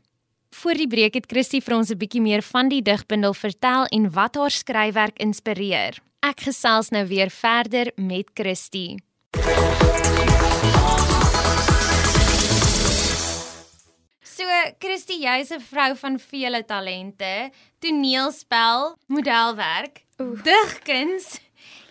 Voor 0.58 0.74
die 0.74 0.88
breek 0.90 1.20
het 1.20 1.28
Christie 1.30 1.62
vir 1.62 1.76
ons 1.76 1.92
'n 1.92 1.98
bietjie 2.02 2.22
meer 2.22 2.42
van 2.42 2.70
die 2.70 2.82
digbundel 2.82 3.36
vertel 3.38 3.86
en 3.94 4.10
wat 4.10 4.36
haar 4.36 4.50
skryfwerk 4.50 5.20
inspireer. 5.22 6.02
Ek 6.24 6.40
gesels 6.42 6.90
nou 6.90 7.06
weer 7.06 7.30
verder 7.30 7.92
met 7.96 8.26
Christie. 8.34 8.98
So, 14.24 14.44
Christie, 14.80 15.22
jy's 15.22 15.52
'n 15.52 15.62
vrou 15.62 15.96
van 15.96 16.18
vele 16.20 16.66
talente, 16.66 17.52
toneelspel, 17.80 18.98
modelwerk, 19.08 20.05
digkuns. 20.20 21.40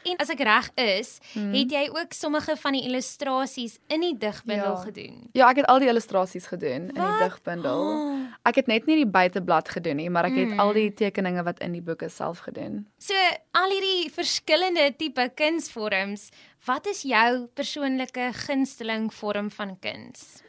En 0.04 0.19
as 0.21 0.28
ek 0.28 0.43
reg 0.45 0.66
is, 0.76 1.14
hmm. 1.33 1.54
het 1.57 1.71
jy 1.73 1.83
ook 1.88 2.12
sommige 2.12 2.52
van 2.61 2.75
die 2.76 2.83
illustrasies 2.85 3.78
in 3.88 4.02
die 4.04 4.12
digbundel 4.21 4.75
Ja. 4.76 4.83
gedoen. 4.85 5.14
Ja, 5.33 5.49
ek 5.49 5.57
het 5.62 5.66
al 5.73 5.78
die 5.81 5.88
illustrasies 5.88 6.47
gedoen 6.47 6.90
in 6.90 6.95
die 6.95 7.00
Wat? 7.00 7.23
digbundel. 7.23 7.81
Oh. 7.81 8.19
Ek 8.45 8.54
het 8.61 8.66
net 8.69 8.85
nie 8.87 8.97
die 9.00 9.09
buiteblad 9.09 9.69
gedoen 9.73 9.97
nie, 9.97 10.11
maar 10.11 10.25
ek 10.28 10.35
het 10.37 10.49
Mm. 10.52 10.61
al 10.61 10.73
die 10.76 10.90
tekeninge 10.93 11.43
wat 11.45 11.59
in 11.61 11.73
die 11.73 11.81
boeke 11.81 12.09
self 12.11 12.38
gedoen. 12.45 12.87
So 12.99 13.14
al 13.54 13.71
hierdie 13.71 14.11
verskillende 14.12 14.93
tipe 14.97 15.31
kunsvorms, 15.35 16.28
wat 16.66 16.87
is 16.87 17.02
jou 17.02 17.47
persoonlike 17.54 18.33
gunsteling 18.45 19.09
vorm 19.12 19.50
van 19.50 19.78
kuns? 19.81 20.43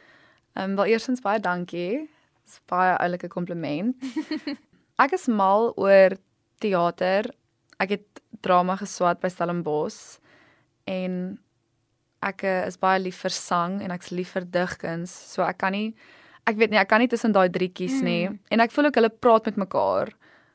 Ehm 0.54 0.70
um, 0.70 0.76
wel 0.76 0.84
eerstens 0.92 1.20
baie 1.20 1.40
dankie. 1.40 2.10
Dis 2.44 2.60
baie 2.66 2.96
oulike 2.98 3.28
kompliment. 3.28 3.96
ek 5.04 5.12
is 5.12 5.26
mal 5.28 5.72
oor 5.76 6.10
teater. 6.60 7.24
Ek 7.82 7.96
het 7.96 8.22
drama 8.42 8.76
geswat 8.76 9.20
by 9.20 9.28
Stellenbosch 9.28 10.18
en 10.86 11.38
ek 12.22 12.44
eh, 12.44 12.66
is 12.66 12.78
baie 12.80 13.00
lief 13.00 13.20
vir 13.24 13.34
sang 13.34 13.82
en 13.84 13.90
ek's 13.90 14.10
lief 14.10 14.32
vir 14.36 14.44
digkuns. 14.44 15.12
So 15.12 15.42
ek 15.42 15.58
kan 15.58 15.72
nie 15.72 15.94
ek 16.46 16.56
weet 16.56 16.70
nie, 16.70 16.78
ek 16.78 16.88
kan 16.88 17.02
nie 17.02 17.10
tussen 17.10 17.34
daai 17.34 17.48
drie 17.50 17.68
kies 17.68 18.00
nie. 18.06 18.28
Mm. 18.28 18.38
En 18.54 18.62
ek 18.62 18.70
voel 18.70 18.88
ook 18.88 18.98
hulle 19.00 19.10
praat 19.10 19.48
met 19.50 19.56
mekaar. 19.66 20.12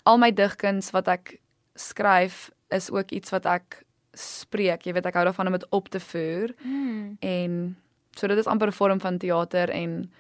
Al 0.08 0.18
my 0.18 0.32
digkuns 0.32 0.94
wat 0.96 1.10
ek 1.12 1.36
skryf 1.76 2.50
is 2.72 2.90
ook 2.92 3.12
iets 3.12 3.34
wat 3.36 3.46
ek 3.46 3.82
spreek. 4.18 4.86
Jy 4.86 4.96
weet 4.96 5.08
ek 5.08 5.20
hou 5.20 5.26
daarvan 5.28 5.52
om 5.52 5.58
dit 5.58 5.68
op 5.76 5.90
te 5.92 6.00
voer. 6.04 6.52
Hmm. 6.64 7.16
En 7.24 7.58
so 8.18 8.28
dit 8.28 8.38
is 8.38 8.48
amper 8.48 8.68
'n 8.68 8.76
vorm 8.76 9.00
van 9.00 9.18
teater 9.18 9.70
en 9.70 10.12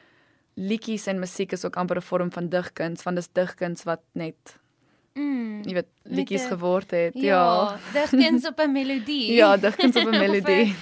liedjies 0.56 1.08
en 1.08 1.20
musiek 1.20 1.52
is 1.52 1.66
ook 1.66 1.76
amper 1.76 1.98
'n 1.98 2.02
vorm 2.02 2.32
van 2.32 2.50
digkuns, 2.50 3.04
want 3.04 3.16
dis 3.16 3.28
digkuns 3.28 3.84
wat 3.84 4.02
net, 4.14 4.60
Mm. 5.14 5.62
jy 5.68 5.74
weet, 5.74 5.88
liedjies 6.04 6.46
geword 6.48 6.92
het. 6.92 7.14
Ja, 7.14 7.22
Ja. 7.22 7.80
digkuns 7.94 8.48
op 8.48 8.60
'n 8.60 8.72
melodie. 8.72 9.34
Ja, 9.34 9.58
digkuns 9.58 9.96
op 9.96 10.08
'n 10.08 10.20
melodie. 10.26 10.76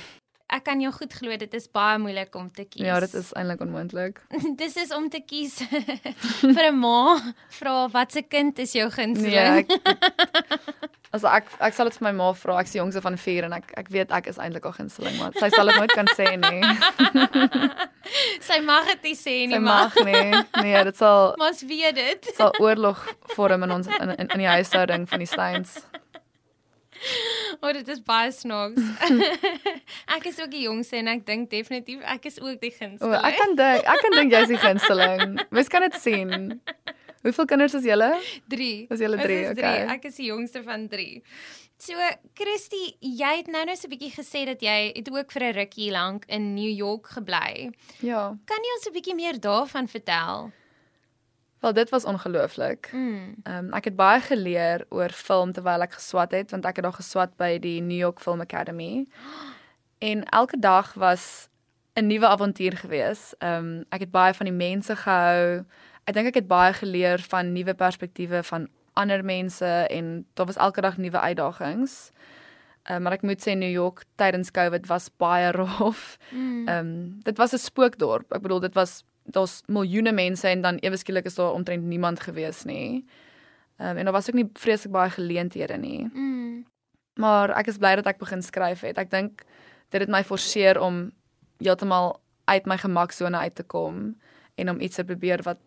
Ek 0.51 0.63
kan 0.63 0.79
jou 0.81 0.91
goed 0.93 1.13
glo 1.13 1.35
dit 1.37 1.53
is 1.53 1.67
baie 1.71 1.97
moeilik 1.99 2.35
om 2.35 2.51
te 2.51 2.63
kies. 2.65 2.81
Ja, 2.85 2.99
dit 2.99 3.13
is 3.13 3.33
eintlik 3.33 3.61
onmoontlik. 3.61 4.21
Dis 4.61 4.75
is 4.75 4.91
om 4.93 5.09
te 5.09 5.19
kies 5.25 5.57
vir 6.55 6.71
'n 6.71 6.79
ma 6.79 7.19
vra 7.49 7.87
wat 7.87 8.11
se 8.11 8.21
kind 8.21 8.59
is 8.59 8.71
jou 8.73 8.89
gunsteling? 8.89 9.67
Nee, 9.67 9.79
ek 9.79 10.78
Ek 11.37 11.47
ek 11.69 11.73
sal 11.77 11.89
dit 11.89 11.97
vir 11.99 12.05
my 12.09 12.11
ma 12.17 12.31
vra. 12.37 12.57
Ek's 12.61 12.73
die 12.75 12.79
jongste 12.81 13.01
van 13.05 13.17
4 13.17 13.47
en 13.49 13.53
ek 13.59 13.73
ek 13.77 13.91
weet 13.93 14.11
ek 14.15 14.27
is 14.31 14.37
eintlik 14.41 14.63
haar 14.67 14.75
gunsteling, 14.79 15.15
maar 15.21 15.33
sy 15.39 15.49
sal 15.53 15.69
dit 15.71 15.77
nooit 15.79 15.93
kan 15.95 16.09
sê 16.17 16.33
nie. 16.37 16.63
Sy 18.41 18.57
mag 18.65 18.87
dit 18.89 19.03
nie 19.11 19.15
sê 19.17 19.35
nie, 19.45 19.53
Sy 19.53 19.59
mag 19.61 19.93
nie. 20.05 20.31
Nee, 20.63 20.83
dit 20.87 20.97
sal 20.97 21.35
ons 21.49 21.61
weet 21.69 21.95
dit. 21.99 22.29
sal 22.35 22.55
oorlog 22.59 23.03
vorm 23.35 23.63
in 23.67 23.71
ons 23.75 23.87
in 23.99 24.15
in, 24.15 24.27
in 24.27 24.39
die 24.41 24.49
huishouding 24.49 25.05
van 25.09 25.19
die 25.25 25.29
Steins. 25.29 25.77
O, 27.61 27.67
oh, 27.67 27.71
dit 27.71 27.87
is 27.87 28.01
baie 28.03 28.27
snaaks. 28.31 28.81
ek 30.15 30.25
is 30.27 30.39
ook 30.43 30.49
die 30.51 30.65
jongste 30.65 30.97
en 30.99 31.07
ek 31.13 31.21
dink 31.27 31.47
definitief 31.51 32.01
ek 32.03 32.25
is 32.27 32.41
ook 32.43 32.59
die 32.59 32.73
O, 32.73 32.75
gunsteling. 32.75 33.23
ek 33.23 33.37
kan 33.39 33.55
dink, 33.55 33.87
ek 33.93 34.01
kan 34.03 34.15
dink 34.17 34.35
jy's 34.35 34.51
die 34.51 34.59
gunsteling. 34.59 35.37
Mens 35.55 35.71
kan 35.71 35.85
dit 35.87 35.95
sien. 35.95 36.33
Hoeveel 37.21 37.45
kinders 37.45 37.73
is 37.73 37.83
julle? 37.83 38.11
3. 38.47 38.85
Is 38.89 38.99
julle 38.99 39.17
drie, 39.19 39.41
okay. 39.49 39.87
Ek 39.91 40.05
is 40.07 40.15
die 40.15 40.29
jongste 40.29 40.63
van 40.63 40.87
3. 40.87 41.21
So, 41.79 41.95
Christy, 42.35 42.93
jy 42.99 43.33
het 43.39 43.47
nou 43.51 43.63
net 43.65 43.79
so 43.79 43.87
'n 43.87 43.91
bietjie 43.91 44.11
gesê 44.11 44.45
dat 44.45 44.61
jy 44.61 44.91
het 44.95 45.09
ook 45.11 45.31
vir 45.31 45.43
'n 45.43 45.55
rukkie 45.55 45.91
lank 45.91 46.25
in 46.27 46.53
New 46.53 46.71
York 46.71 47.07
gebly. 47.07 47.71
Ja. 47.99 48.35
Kan 48.45 48.63
jy 48.63 48.71
ons 48.77 48.87
'n 48.87 48.93
bietjie 48.93 49.15
meer 49.15 49.39
daarvan 49.39 49.87
vertel? 49.87 50.51
Wel 51.59 51.73
dit 51.73 51.89
was 51.89 52.05
ongelooflik. 52.05 52.89
Mm. 52.91 53.35
Ehm 53.43 53.65
um, 53.65 53.73
ek 53.73 53.83
het 53.83 53.95
baie 53.95 54.21
geleer 54.21 54.85
oor 54.89 55.09
film 55.09 55.51
terwyl 55.51 55.81
ek 55.81 55.93
geswat 55.93 56.31
het 56.31 56.51
want 56.51 56.65
ek 56.65 56.75
het 56.75 56.83
daar 56.83 56.93
geswat 56.93 57.37
by 57.37 57.57
die 57.59 57.81
New 57.81 57.97
York 57.97 58.19
Film 58.19 58.41
Academy. 58.41 59.07
En 59.99 60.23
elke 60.23 60.59
dag 60.59 60.93
was 60.93 61.49
'n 61.95 62.07
nuwe 62.07 62.27
avontuur 62.27 62.77
gewees. 62.77 63.33
Ehm 63.37 63.55
um, 63.55 63.85
ek 63.89 63.99
het 63.99 64.11
baie 64.11 64.33
van 64.33 64.45
die 64.45 64.55
mense 64.55 64.95
gehou. 64.95 65.65
Ek 66.03 66.13
dink 66.13 66.27
ek 66.27 66.35
het 66.41 66.47
baie 66.47 66.73
geleer 66.73 67.21
van 67.31 67.53
nuwe 67.53 67.73
perspektiewe 67.73 68.43
van 68.43 68.67
ander 68.93 69.23
mense 69.25 69.65
en 69.65 70.25
daar 70.33 70.45
was 70.45 70.57
elke 70.57 70.81
dag 70.81 70.97
nuwe 70.97 71.19
uitdagings. 71.19 72.11
Um, 72.89 73.03
maar 73.03 73.19
ek 73.19 73.25
moet 73.27 73.41
sê 73.43 73.53
New 73.57 73.69
York 73.69 74.03
tydens 74.17 74.51
Covid 74.51 74.87
was 74.89 75.09
baie 75.21 75.51
rof. 75.59 76.17
Mm. 76.31 76.67
Ehm 76.67 76.77
um, 76.77 77.19
dit 77.23 77.37
was 77.37 77.53
'n 77.53 77.57
spookdorp. 77.57 78.33
Ek 78.33 78.41
bedoel 78.41 78.59
dit 78.59 78.73
was 78.73 79.03
daar's 79.23 79.61
miljoene 79.67 80.11
mense 80.11 80.47
en 80.47 80.61
dan 80.61 80.77
ewe 80.81 80.97
skielik 80.97 81.25
is 81.25 81.35
daar 81.35 81.53
omtrent 81.53 81.83
niemand 81.83 82.19
gewees 82.19 82.63
nie. 82.63 83.05
Ehm 83.77 83.89
um, 83.89 83.97
en 83.97 84.03
daar 84.03 84.13
was 84.13 84.29
ook 84.29 84.35
nie 84.35 84.49
vreeslik 84.53 84.91
baie 84.91 85.09
geleenthede 85.09 85.77
nie. 85.77 86.09
Mm. 86.13 86.65
Maar 87.13 87.49
ek 87.49 87.67
is 87.67 87.77
bly 87.77 87.95
dat 87.95 88.07
ek 88.07 88.17
begin 88.17 88.41
skryf 88.41 88.81
het. 88.81 88.97
Ek 88.97 89.11
dink 89.11 89.43
dit 89.89 90.01
het 90.01 90.09
my 90.09 90.23
forceer 90.23 90.79
om 90.79 91.11
heeltemal 91.59 92.19
uit 92.45 92.65
my 92.65 92.77
gemaksone 92.77 93.37
uit 93.37 93.55
te 93.55 93.63
kom 93.63 94.15
en 94.55 94.69
om 94.69 94.79
iets 94.79 94.95
te 94.95 95.03
probeer 95.03 95.43
wat 95.43 95.57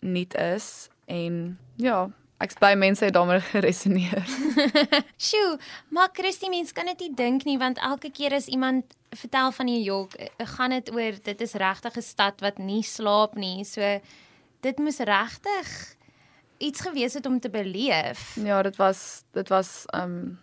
nuut 0.00 0.34
is 0.34 0.88
en 1.06 1.58
ja, 1.76 2.10
ek 2.38 2.54
bly 2.60 2.74
mense 2.78 3.04
het 3.04 3.14
daarmee 3.14 3.40
geresoneer. 3.52 4.22
Sjoe, 5.28 5.58
maar 5.94 6.12
Christie 6.12 6.50
mens 6.50 6.72
kan 6.72 6.86
dit 6.92 7.06
nie 7.06 7.14
dink 7.14 7.44
nie 7.48 7.58
want 7.58 7.78
elke 7.82 8.10
keer 8.14 8.36
as 8.36 8.46
iemand 8.46 8.94
vertel 9.16 9.52
van 9.52 9.66
New 9.66 9.82
York, 9.82 10.14
eh, 10.14 10.46
gaan 10.54 10.70
dit 10.70 10.90
oor 10.92 11.18
dit 11.22 11.40
is 11.40 11.54
regtig 11.58 11.96
'n 11.96 12.02
stad 12.02 12.40
wat 12.40 12.58
nie 12.58 12.82
slaap 12.82 13.34
nie. 13.34 13.64
So 13.64 14.00
dit 14.60 14.78
moes 14.78 14.98
regtig 14.98 15.96
iets 16.58 16.80
gewees 16.80 17.14
het 17.14 17.26
om 17.26 17.40
te 17.40 17.50
beleef. 17.50 18.36
Ja, 18.44 18.62
dit 18.62 18.76
was 18.76 19.24
dit 19.32 19.48
was 19.48 19.84
um 19.94 20.38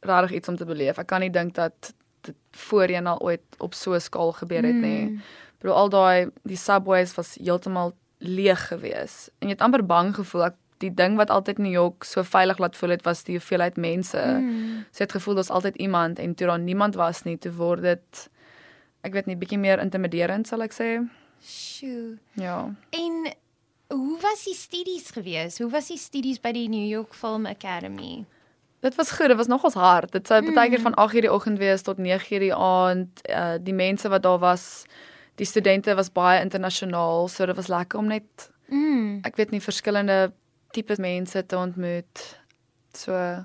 regtig 0.00 0.32
iets 0.36 0.48
om 0.48 0.56
te 0.56 0.64
beleef. 0.64 0.98
Ek 0.98 1.06
kan 1.06 1.20
nie 1.20 1.30
dink 1.30 1.54
dat 1.54 1.94
dit 2.20 2.36
voorheen 2.50 3.06
al 3.06 3.20
ooit 3.20 3.42
op 3.58 3.74
so 3.74 3.94
'n 3.94 4.00
skaal 4.00 4.32
gebeur 4.32 4.62
het 4.62 4.80
nie. 4.80 5.04
Mm. 5.04 5.22
Bro, 5.58 5.72
al 5.72 5.88
daai 5.88 6.30
die 6.42 6.56
subways 6.56 7.14
was 7.14 7.34
heeltemal 7.40 7.94
leeg 8.26 8.68
gewees. 8.68 9.28
En 9.38 9.48
jy 9.48 9.54
het 9.56 9.64
amper 9.64 9.84
bang 9.86 10.14
gevoel. 10.16 10.48
Ek 10.50 10.60
die 10.82 10.92
ding 10.94 11.16
wat 11.16 11.30
altyd 11.30 11.58
New 11.62 11.72
York 11.72 12.04
so 12.04 12.24
veilig 12.26 12.58
laat 12.58 12.76
voel 12.76 12.96
het 12.96 13.04
was 13.06 13.22
die 13.24 13.38
hoeveelheid 13.38 13.76
mense. 13.80 14.20
Mm. 14.20 14.84
So 14.90 15.04
het 15.04 15.14
gevoel 15.16 15.38
daar's 15.38 15.52
altyd 15.54 15.76
iemand 15.76 16.18
en 16.18 16.34
toe 16.34 16.46
daar 16.46 16.58
niemand 16.58 16.98
was 17.00 17.22
nie, 17.22 17.38
toe 17.38 17.52
word 17.52 17.82
dit 17.82 18.28
ek 19.04 19.12
weet 19.12 19.28
nie 19.28 19.36
bietjie 19.36 19.60
meer 19.60 19.80
intimiderend 19.82 20.48
sal 20.48 20.64
ek 20.64 20.74
sê. 20.76 20.90
Sjoe. 21.44 22.16
Ja. 22.40 22.58
En 22.96 23.32
hoe 23.92 24.18
was 24.20 24.44
die 24.48 24.56
studies 24.56 25.10
gewees? 25.12 25.58
Hoe 25.60 25.70
was 25.70 25.90
die 25.92 26.00
studies 26.00 26.40
by 26.40 26.54
die 26.56 26.68
New 26.72 26.86
York 26.88 27.14
Film 27.14 27.46
Academy? 27.46 28.24
Dit 28.84 28.96
was 28.98 29.12
goed, 29.16 29.28
dit 29.32 29.36
was 29.36 29.48
nogals 29.48 29.76
hard. 29.80 30.12
Dit 30.12 30.28
sou 30.28 30.40
baie 30.52 30.70
keer 30.72 30.80
van 30.84 30.96
8:00 31.00 31.24
die 31.24 31.32
oggend 31.32 31.58
wees 31.58 31.82
tot 31.82 31.98
9:00 31.98 32.40
die 32.44 32.54
aand. 32.54 33.20
Uh 33.28 33.56
die 33.60 33.76
mense 33.76 34.08
wat 34.08 34.22
daar 34.22 34.38
was, 34.38 34.84
die 35.36 35.46
studente 35.46 35.94
was 35.94 36.12
baie 36.12 36.40
internasionaal, 36.42 37.28
so 37.28 37.46
dit 37.46 37.56
was 37.56 37.68
lekker 37.68 37.98
om 37.98 38.06
net 38.06 38.50
Mm. 38.68 39.20
ek 39.24 39.36
weet 39.36 39.50
nie 39.50 39.60
verskillende 39.60 40.32
tipe 40.72 40.94
mense 40.98 41.46
te 41.46 41.56
ontmoet. 41.56 42.38
So 42.92 43.44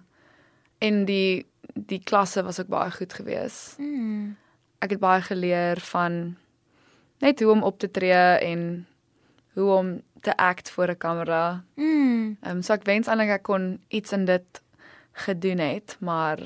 en 0.82 1.06
die 1.06 1.46
die 1.76 2.00
klasse 2.04 2.44
was 2.44 2.60
ook 2.60 2.68
baie 2.68 2.92
goed 2.92 3.14
geweest. 3.14 3.78
Mm. 3.80 4.36
Ek 4.82 4.90
het 4.90 5.00
baie 5.00 5.22
geleer 5.22 5.80
van 5.80 6.36
net 7.20 7.40
hoe 7.40 7.52
om 7.52 7.64
op 7.64 7.80
te 7.80 7.92
tree 7.92 8.38
en 8.40 8.88
hoe 9.54 9.72
om 9.72 10.02
te 10.22 10.38
act 10.38 10.70
voor 10.70 10.88
'n 10.90 10.98
kamera. 10.98 11.64
Mm. 11.76 12.38
Ehm 12.42 12.56
um, 12.56 12.62
so 12.62 12.74
ek 12.74 12.84
wens 12.86 13.08
eintlik 13.08 13.30
ek 13.30 13.44
kon 13.44 13.82
iets 13.90 14.12
in 14.12 14.26
dit 14.26 14.62
gedoen 15.14 15.58
het, 15.60 15.98
maar 16.00 16.40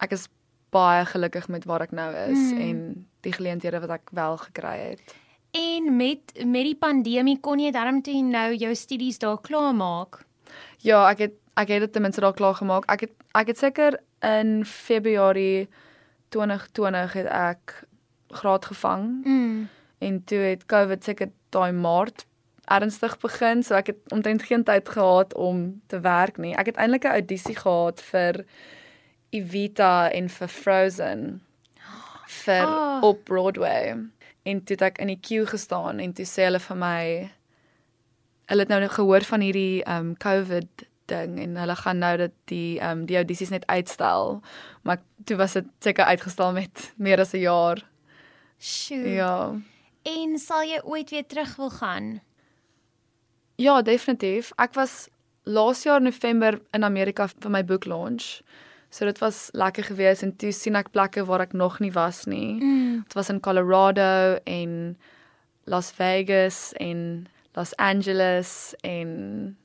ek 0.00 0.12
is 0.12 0.28
baie 0.70 1.04
gelukkig 1.04 1.48
met 1.48 1.64
waar 1.64 1.80
ek 1.80 1.90
nou 1.92 2.14
is 2.14 2.52
Mm. 2.52 2.58
en 2.60 3.06
die 3.28 3.36
geleenthede 3.36 3.80
wat 3.84 3.90
ek 3.98 4.10
wel 4.16 4.36
gekry 4.36 4.76
het. 4.92 5.16
En 5.56 5.96
met 5.96 6.32
met 6.44 6.64
die 6.68 6.76
pandemie 6.76 7.38
kon 7.40 7.60
jy 7.60 7.70
darm 7.72 8.02
toe 8.04 8.22
nou 8.22 8.54
jou 8.54 8.74
studies 8.74 9.18
daar 9.18 9.40
klaarmaak. 9.40 10.22
Ja, 10.84 11.08
ek 11.10 11.18
het 11.18 11.36
ek 11.58 11.68
het 11.74 11.80
dit 11.80 11.92
ten 11.92 12.02
minste 12.02 12.20
daar 12.20 12.34
klaar 12.36 12.54
gemaak. 12.54 12.84
Ek 12.90 13.00
het 13.00 13.14
ek 13.34 13.46
het 13.52 13.58
seker 13.58 13.98
in 14.22 14.64
Februarie 14.64 15.68
2020 16.28 17.12
het 17.12 17.26
ek 17.26 17.84
graad 18.30 18.64
gevang 18.64 19.24
Mm. 19.24 19.68
en 19.98 20.24
toe 20.24 20.38
het 20.38 20.66
COVID 20.66 21.04
seker 21.04 21.30
daai 21.50 21.72
Maart 21.72 22.26
ernstig 22.68 23.18
begin, 23.18 23.62
so 23.62 23.74
ek 23.74 23.86
het 23.86 24.12
omtrent 24.12 24.42
geen 24.42 24.64
tyd 24.64 24.88
gehad 24.88 25.34
om 25.34 25.80
te 25.86 26.00
werk 26.00 26.36
nie. 26.36 26.54
Ek 26.54 26.66
het 26.66 26.76
eintlik 26.76 27.04
'n 27.04 27.16
audisie 27.16 27.56
gehad 27.56 28.00
vir 28.00 28.44
Evita 29.30 30.10
en 30.10 30.28
vir 30.28 30.48
Frozen 30.48 31.40
vir 32.28 32.64
Ah. 32.66 33.02
op 33.02 33.24
Broadway. 33.24 33.94
En 34.44 34.64
toe 34.64 34.76
het 34.76 34.82
ek 34.82 34.98
in 34.98 35.06
die 35.12 35.20
queue 35.20 35.46
gestaan 35.46 35.98
en 35.98 36.12
toe 36.12 36.24
sê 36.28 36.44
hulle 36.48 36.60
vir 36.60 36.76
my 36.76 37.30
hulle 38.48 38.64
het 38.64 38.68
nou 38.72 38.88
gehoor 38.88 39.24
van 39.28 39.40
hierdie 39.44 39.82
um 39.88 40.14
COVID 40.16 40.86
ding 41.08 41.38
en 41.40 41.56
hulle 41.56 41.76
gaan 41.76 41.98
nou 41.98 42.16
dat 42.16 42.32
die 42.48 42.80
um 42.84 43.06
die 43.06 43.16
audisies 43.16 43.50
net 43.50 43.66
uitstel. 43.66 44.40
Maar 44.82 44.98
toe 45.24 45.36
was 45.36 45.52
dit 45.52 45.64
seker 45.80 46.04
uitgestel 46.04 46.52
met 46.52 46.92
meer 47.04 47.20
as 47.20 47.32
'n 47.34 47.40
jaar. 47.44 47.82
Sjoe. 48.60 49.08
Ja. 49.08 49.54
En 50.02 50.38
sal 50.38 50.62
jy 50.62 50.80
ooit 50.84 51.10
weer 51.10 51.26
terug 51.26 51.56
wil 51.56 51.70
gaan? 51.70 52.20
Ja, 53.56 53.82
definitief. 53.82 54.52
Ek 54.56 54.74
was 54.74 55.08
laas 55.44 55.82
jaar 55.82 56.00
November 56.02 56.60
in 56.72 56.84
Amerika 56.84 57.28
vir 57.28 57.50
my 57.50 57.64
boek 57.64 57.84
launch. 57.84 58.40
So 58.90 59.04
dit 59.04 59.18
was 59.18 59.48
lekker 59.52 59.84
geweest 59.84 60.22
en 60.22 60.36
toe 60.36 60.52
sien 60.52 60.76
ek 60.78 60.90
plekke 60.90 61.24
waar 61.28 61.44
ek 61.44 61.52
nog 61.52 61.78
nie 61.84 61.92
was 61.92 62.24
nie. 62.24 62.56
Mm. 62.56 63.02
Dit 63.04 63.16
was 63.18 63.28
in 63.28 63.40
Colorado 63.40 64.38
en 64.44 64.96
Las 65.68 65.92
Vegas 65.92 66.72
en 66.80 67.28
Los 67.52 67.74
Angeles 67.76 68.74
en 68.80 69.56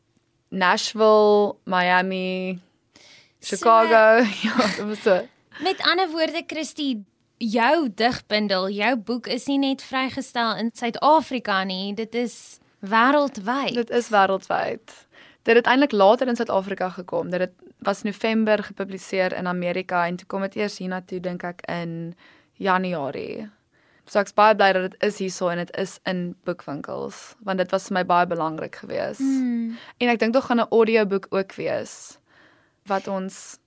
Nashville, 0.49 1.55
Miami, 1.63 2.59
Chicago. 3.39 4.23
ja, 4.43 4.55
dit 4.75 4.85
was 4.85 5.01
so. 5.01 5.27
Met 5.59 5.81
ander 5.81 6.09
woorde, 6.09 6.43
Christie, 6.47 7.05
jou 7.37 7.89
digbundel, 7.95 8.69
jou 8.69 8.97
boek 8.97 9.27
is 9.27 9.45
nie 9.47 9.59
net 9.61 9.83
vrygestel 9.83 10.55
in 10.61 10.71
Suid-Afrika 10.73 11.63
nie, 11.63 11.93
dit 11.93 12.15
is 12.15 12.59
wêreldwyd. 12.79 13.75
Dit 13.77 13.89
is 13.89 14.09
wêreldwyd. 14.09 14.95
Dit 15.43 15.55
het 15.55 15.67
eintlik 15.67 15.91
later 15.91 16.27
in 16.27 16.35
Suid-Afrika 16.35 16.89
gekom. 16.89 17.29
Dit 17.29 17.39
het 17.39 17.53
was 17.83 18.03
November 18.03 18.63
gepubliseer 18.63 19.33
in 19.33 19.47
Amerika 19.47 20.05
en 20.07 20.15
toe 20.15 20.27
kom 20.27 20.41
dit 20.41 20.55
eers 20.55 20.77
hiernatoe 20.77 21.19
dink 21.19 21.43
ek 21.43 21.65
in 21.67 22.15
Januarie. 22.63 23.49
So 24.07 24.19
ek's 24.19 24.35
baie 24.35 24.55
bly 24.55 24.71
dat 24.75 24.91
dit 24.91 25.03
is 25.03 25.19
hierso 25.19 25.49
en 25.51 25.59
dit 25.59 25.71
is 25.79 25.97
in 26.07 26.33
boekwinkels 26.47 27.35
want 27.47 27.59
dit 27.59 27.71
was 27.71 27.87
vir 27.89 27.97
my 27.99 28.05
baie 28.07 28.27
belangrik 28.27 28.79
geweest. 28.83 29.23
Mm. 29.23 29.75
En 29.99 30.11
ek 30.11 30.19
dink 30.19 30.35
tog 30.35 30.47
gaan 30.47 30.63
'n 30.63 30.71
audioboek 30.71 31.27
ook 31.31 31.55
wees 31.59 32.17
wat 32.87 33.07
ons 33.07 33.59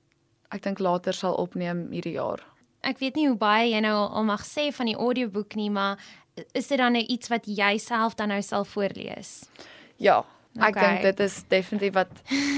ek 0.52 0.62
dink 0.62 0.78
later 0.78 1.12
sal 1.12 1.34
opneem 1.34 1.88
hierdie 1.90 2.16
jaar. 2.16 2.40
Ek 2.80 2.98
weet 2.98 3.16
nie 3.16 3.28
hoe 3.28 3.36
baie 3.36 3.70
jy 3.70 3.80
nou 3.80 4.08
al 4.08 4.24
mag 4.24 4.44
sê 4.46 4.72
van 4.72 4.86
die 4.86 4.96
audioboek 4.96 5.54
nie, 5.54 5.70
maar 5.70 5.98
is 6.52 6.68
dit 6.68 6.78
dan 6.78 6.92
nou 6.92 7.02
iets 7.02 7.28
wat 7.28 7.46
jy 7.46 7.78
self 7.78 8.14
dan 8.14 8.28
nou 8.28 8.42
sal 8.42 8.64
voorlees? 8.64 9.48
Ja, 9.96 10.24
ek 10.60 10.76
Okay. 10.76 10.88
dink 10.88 11.02
dit 11.02 11.20
is 11.20 11.44
definitief 11.48 11.94
wat 11.94 12.08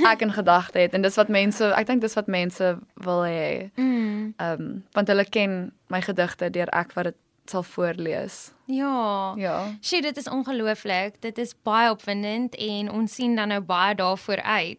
ek 0.06 0.20
in 0.22 0.32
gedagte 0.32 0.78
het 0.78 0.94
en 0.94 1.02
dis 1.02 1.16
wat 1.16 1.28
mense 1.28 1.64
ek 1.74 1.86
dink 1.86 2.00
dis 2.00 2.14
wat 2.14 2.26
mense 2.26 2.78
wil 2.94 3.22
hê. 3.24 3.70
Mm. 3.76 4.34
Ehm 4.36 4.60
um, 4.60 4.84
want 4.92 5.08
hulle 5.08 5.24
ken 5.24 5.72
my 5.88 6.00
gedigte 6.00 6.50
deur 6.50 6.68
ek 6.72 6.92
wat 6.94 7.04
dit 7.12 7.16
sal 7.48 7.62
voorlees. 7.62 8.50
Ja. 8.66 9.32
Ja. 9.36 9.66
Sjoe, 9.80 10.02
dit 10.02 10.16
is 10.16 10.28
ongelooflik. 10.28 11.20
Dit 11.20 11.38
is 11.38 11.54
baie 11.64 11.90
opwindend 11.90 12.54
en 12.54 12.90
ons 12.92 13.14
sien 13.14 13.36
dan 13.36 13.48
nou 13.48 13.60
baie 13.60 13.94
daarvoor 13.94 14.42
uit. 14.42 14.78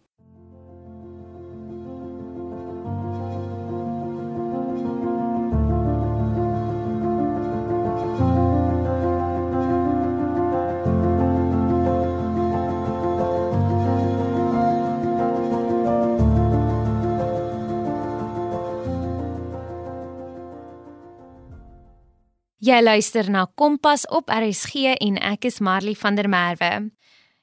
Jy 22.59 22.81
luister 22.83 23.23
na 23.31 23.45
Kompas 23.55 24.01
op 24.11 24.27
RSG 24.27 24.99
en 24.99 25.15
ek 25.23 25.47
is 25.47 25.63
Marley 25.63 25.95
van 25.95 26.19
der 26.19 26.27
Merwe. 26.27 26.91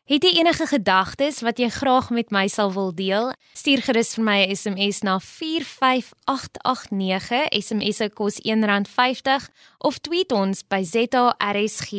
Het 0.04 0.20
jy 0.22 0.36
enige 0.42 0.66
gedagtes 0.68 1.40
wat 1.40 1.56
jy 1.56 1.72
graag 1.72 2.12
met 2.12 2.28
my 2.30 2.44
sal 2.52 2.68
wil 2.74 2.92
deel? 2.92 3.32
Stuur 3.56 3.80
gerus 3.88 4.14
vir 4.14 4.24
my 4.28 4.44
'n 4.44 4.52
SMS 4.52 5.02
na 5.02 5.18
45889. 5.18 7.48
SMS 7.48 7.96
se 7.96 8.08
kos 8.08 8.40
R1.50 8.44 9.48
of 9.78 9.98
tweet 9.98 10.32
ons 10.32 10.62
by 10.68 10.84
ZARSG. 10.84 11.90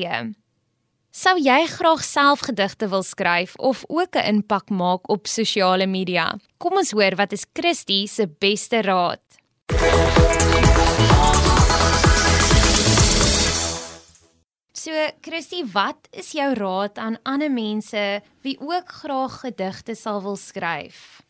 Sou 1.12 1.38
jy 1.42 1.66
graag 1.66 2.04
self 2.04 2.40
gedigte 2.40 2.88
wil 2.88 3.04
skryf 3.04 3.56
of 3.56 3.84
ook 3.88 4.16
'n 4.16 4.26
impak 4.36 4.70
maak 4.70 5.10
op 5.10 5.28
sosiale 5.28 5.88
media? 5.88 6.38
Kom 6.58 6.78
ons 6.78 6.92
hoor 6.92 7.16
wat 7.16 7.32
is 7.32 7.46
Christie 7.54 8.08
se 8.08 8.28
beste 8.40 8.82
raad. 8.82 9.22
So 14.78 14.94
Christie, 15.26 15.64
wat 15.74 16.06
is 16.14 16.36
jou 16.38 16.52
raad 16.54 17.00
aan 17.02 17.16
ander 17.26 17.50
mense 17.50 18.02
wie 18.46 18.54
ook 18.62 18.92
graag 19.02 19.40
gedigte 19.42 19.96
sal 19.98 20.22
wil 20.22 20.36
skryf? 20.38 21.24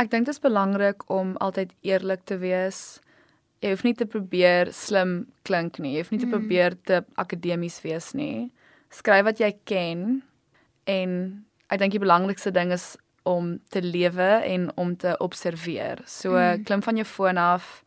Ek 0.00 0.08
dink 0.10 0.24
dit 0.24 0.32
is 0.32 0.40
belangrik 0.40 1.04
om 1.12 1.34
altyd 1.44 1.74
eerlik 1.84 2.24
te 2.24 2.38
wees. 2.40 2.78
Jy 3.60 3.74
hoef 3.74 3.84
nie 3.84 3.92
te 3.98 4.08
probeer 4.08 4.72
slim 4.72 5.26
klink 5.44 5.76
nie. 5.84 5.92
Jy 5.98 6.06
hoef 6.06 6.14
nie 6.14 6.22
te 6.24 6.30
probeer 6.32 6.78
te 6.88 7.02
akademies 7.20 7.76
wees 7.84 8.08
nie. 8.16 8.48
Skryf 8.94 9.28
wat 9.28 9.44
jy 9.44 9.52
ken 9.68 10.22
en 10.88 11.14
ek 11.68 11.84
dink 11.84 11.92
die 11.98 12.02
belangrikste 12.02 12.54
ding 12.56 12.72
is 12.72 12.94
om 13.28 13.58
te 13.68 13.84
lewe 13.84 14.32
en 14.48 14.70
om 14.80 14.96
te 14.96 15.12
observeer. 15.20 16.00
So 16.08 16.32
Mm. 16.40 16.64
klim 16.64 16.82
van 16.82 16.96
jou 16.96 17.04
foon 17.04 17.36
af 17.36 17.84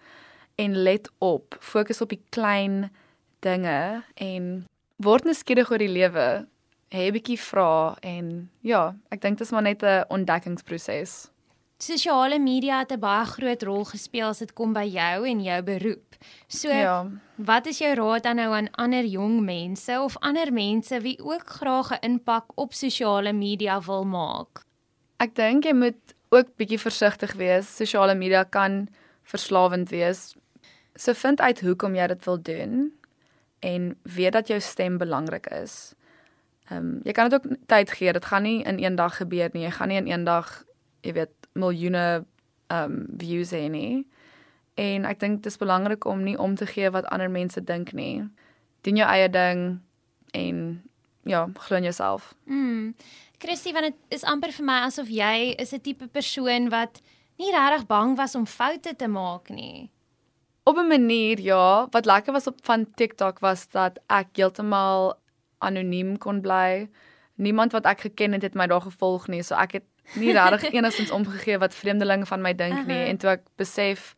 en 0.58 0.78
let 0.84 1.10
op, 1.20 1.58
fokus 1.60 2.02
op 2.02 2.10
die 2.10 2.22
klein 2.30 2.92
dinge 3.42 4.04
en 4.16 4.66
word 5.04 5.26
nuuskierig 5.26 5.72
oor 5.72 5.82
die 5.82 5.92
lewe. 5.92 6.28
Hê 6.92 7.08
'n 7.10 7.14
bietjie 7.14 7.38
vrae 7.38 7.96
en 8.02 8.50
ja, 8.64 8.96
ek 9.12 9.22
dink 9.22 9.38
dit 9.38 9.48
is 9.48 9.52
maar 9.52 9.62
net 9.64 9.84
'n 9.84 10.06
ontdekkingsproses. 10.10 11.30
Sosiale 11.80 12.40
media 12.40 12.80
het 12.80 12.92
'n 12.92 13.00
baie 13.00 13.26
groot 13.26 13.64
rol 13.64 13.86
gespeel 13.86 14.30
as 14.30 14.40
dit 14.40 14.54
kom 14.54 14.74
by 14.74 14.84
jou 14.86 15.28
en 15.28 15.40
jou 15.44 15.62
beroep. 15.62 16.16
So, 16.48 16.70
Ja. 16.70 17.06
wat 17.38 17.68
is 17.68 17.78
jou 17.78 17.94
raad 17.94 18.24
dan 18.24 18.36
nou 18.36 18.54
aan 18.54 18.70
ander 18.72 19.04
jong 19.06 19.42
mense 19.46 20.00
of 20.02 20.18
ander 20.22 20.52
mense 20.52 21.02
wie 21.02 21.20
ook 21.24 21.46
graag 21.50 21.92
'n 21.92 22.00
impak 22.06 22.46
op 22.56 22.74
sosiale 22.74 23.34
media 23.34 23.80
wil 23.82 24.06
maak? 24.06 24.66
Ek 25.20 25.36
dink 25.36 25.64
jy 25.66 25.74
moet 25.74 26.14
ook 26.32 26.56
bietjie 26.58 26.80
versigtig 26.80 27.34
wees. 27.34 27.76
Sosiale 27.76 28.16
media 28.16 28.44
kan 28.44 28.88
verslawend 29.24 29.90
wees. 29.90 30.36
So 30.96 31.14
vind 31.14 31.40
uit 31.42 31.62
hoekom 31.62 31.96
jy 31.96 32.08
dit 32.08 32.26
wil 32.26 32.42
doen 32.42 32.92
en 33.68 33.98
weet 34.02 34.32
dat 34.32 34.48
jou 34.48 34.60
stem 34.60 34.98
belangrik 34.98 35.48
is. 35.64 35.94
Ehm 36.70 36.78
um, 36.78 37.00
jy 37.04 37.12
kan 37.12 37.30
dit 37.30 37.40
ook 37.40 37.56
tyd 37.66 37.92
gee. 37.92 38.14
Dit 38.14 38.26
gaan 38.26 38.44
nie 38.44 38.64
in 38.64 38.84
een 38.84 38.96
dag 38.96 39.18
gebeur 39.18 39.50
nie. 39.54 39.64
Jy 39.64 39.72
gaan 39.72 39.88
nie 39.88 39.98
in 39.98 40.08
een 40.12 40.24
dag, 40.24 40.64
jy 41.02 41.14
weet, 41.14 41.34
miljoene 41.52 42.26
ehm 42.68 42.92
um, 42.92 43.06
views 43.18 43.52
hê 43.52 43.68
nie. 43.72 44.08
En 44.76 45.06
ek 45.06 45.20
dink 45.20 45.44
dit 45.44 45.52
is 45.52 45.58
belangrik 45.58 46.06
om 46.06 46.24
nie 46.24 46.38
om 46.38 46.56
te 46.56 46.66
gee 46.66 46.90
wat 46.90 47.06
ander 47.06 47.32
mense 47.32 47.64
dink 47.64 47.92
nie. 47.92 48.24
Doen 48.82 48.96
jou 48.96 49.08
eie 49.10 49.30
ding 49.30 49.80
en 50.32 50.84
ja, 51.24 51.48
glo 51.54 51.78
in 51.78 51.84
jouself. 51.84 52.36
Mm. 52.46 52.96
Christy, 53.38 53.72
want 53.74 53.86
dit 53.86 53.96
is 54.08 54.24
amper 54.24 54.52
vir 54.52 54.66
my 54.66 54.80
asof 54.86 55.10
jy 55.10 55.56
is 55.58 55.74
'n 55.74 55.82
tipe 55.82 56.08
persoon 56.08 56.70
wat 56.70 57.02
nie 57.38 57.52
regtig 57.52 57.88
bang 57.88 58.18
was 58.18 58.36
om 58.36 58.46
foute 58.46 58.96
te 58.96 59.08
maak 59.08 59.50
nie. 59.50 59.90
Op 60.68 60.76
'n 60.78 60.88
manier 60.88 61.40
ja, 61.40 61.88
wat 61.90 62.06
lekker 62.06 62.34
was 62.34 62.48
op 62.48 62.60
van 62.62 62.94
TikTok 62.94 63.40
was 63.40 63.70
dat 63.70 64.00
ek 64.06 64.28
heeltemal 64.32 65.16
anoniem 65.58 66.18
kon 66.18 66.42
bly. 66.42 66.90
Niemand 67.36 67.72
wat 67.72 67.86
ek 67.86 68.00
geken 68.00 68.32
het 68.32 68.42
het 68.42 68.54
my 68.54 68.68
daar 68.68 68.82
gevolg 68.82 69.28
nie, 69.28 69.44
so 69.44 69.56
ek 69.56 69.72
het 69.72 69.84
nie 70.14 70.32
regtig 70.32 70.72
enigstens 70.78 71.12
omgegee 71.12 71.58
wat 71.58 71.76
vreemdelinge 71.76 72.26
van 72.26 72.42
my 72.42 72.56
dink 72.56 72.86
nie 72.88 73.00
Aha. 73.00 73.08
en 73.08 73.18
toe 73.18 73.30
ek 73.30 73.44
besef 73.56 74.16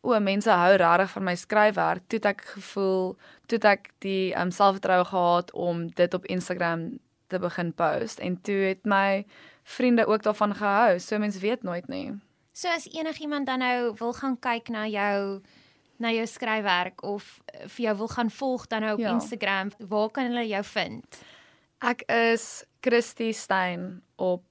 o, 0.00 0.20
mense 0.20 0.50
hou 0.50 0.74
regtig 0.76 1.10
van 1.10 1.24
my 1.24 1.34
skryfwerk, 1.34 2.02
toe 2.06 2.20
ek 2.22 2.40
gevoel, 2.40 3.16
toe 3.46 3.58
ek 3.58 3.90
die 3.98 4.34
um, 4.34 4.50
selfvertroue 4.50 5.04
gehad 5.04 5.52
om 5.52 5.86
dit 5.94 6.14
op 6.14 6.26
Instagram 6.26 6.98
te 7.26 7.38
begin 7.38 7.72
post 7.72 8.18
en 8.18 8.40
toe 8.40 8.58
het 8.74 8.84
my 8.84 9.26
vriende 9.62 10.06
ook 10.06 10.22
daarvan 10.22 10.54
gehou. 10.54 10.98
So 10.98 11.18
mense 11.18 11.38
weet 11.38 11.62
nooit 11.62 11.88
nie. 11.88 12.12
So 12.52 12.68
as 12.68 12.88
enigiemand 12.90 13.46
dan 13.46 13.58
nou 13.58 13.94
wil 13.98 14.12
gaan 14.12 14.38
kyk 14.38 14.68
na 14.68 14.86
jou 14.86 15.42
na 15.98 16.10
jou 16.12 16.26
skryfwerk 16.26 17.02
of 17.04 17.40
eh, 17.54 17.66
vir 17.68 17.84
jou 17.86 17.96
wil 18.02 18.08
gaan 18.08 18.30
volg 18.30 18.66
dan 18.68 18.82
nou 18.82 18.94
op 18.94 19.00
ja. 19.00 19.12
Instagram, 19.14 19.70
waar 19.88 20.10
kan 20.10 20.24
hulle 20.30 20.46
jou 20.48 20.62
vind? 20.64 21.20
Ek 21.84 22.02
is 22.12 22.64
Christy 22.82 23.32
Stein 23.32 24.02
op 24.16 24.44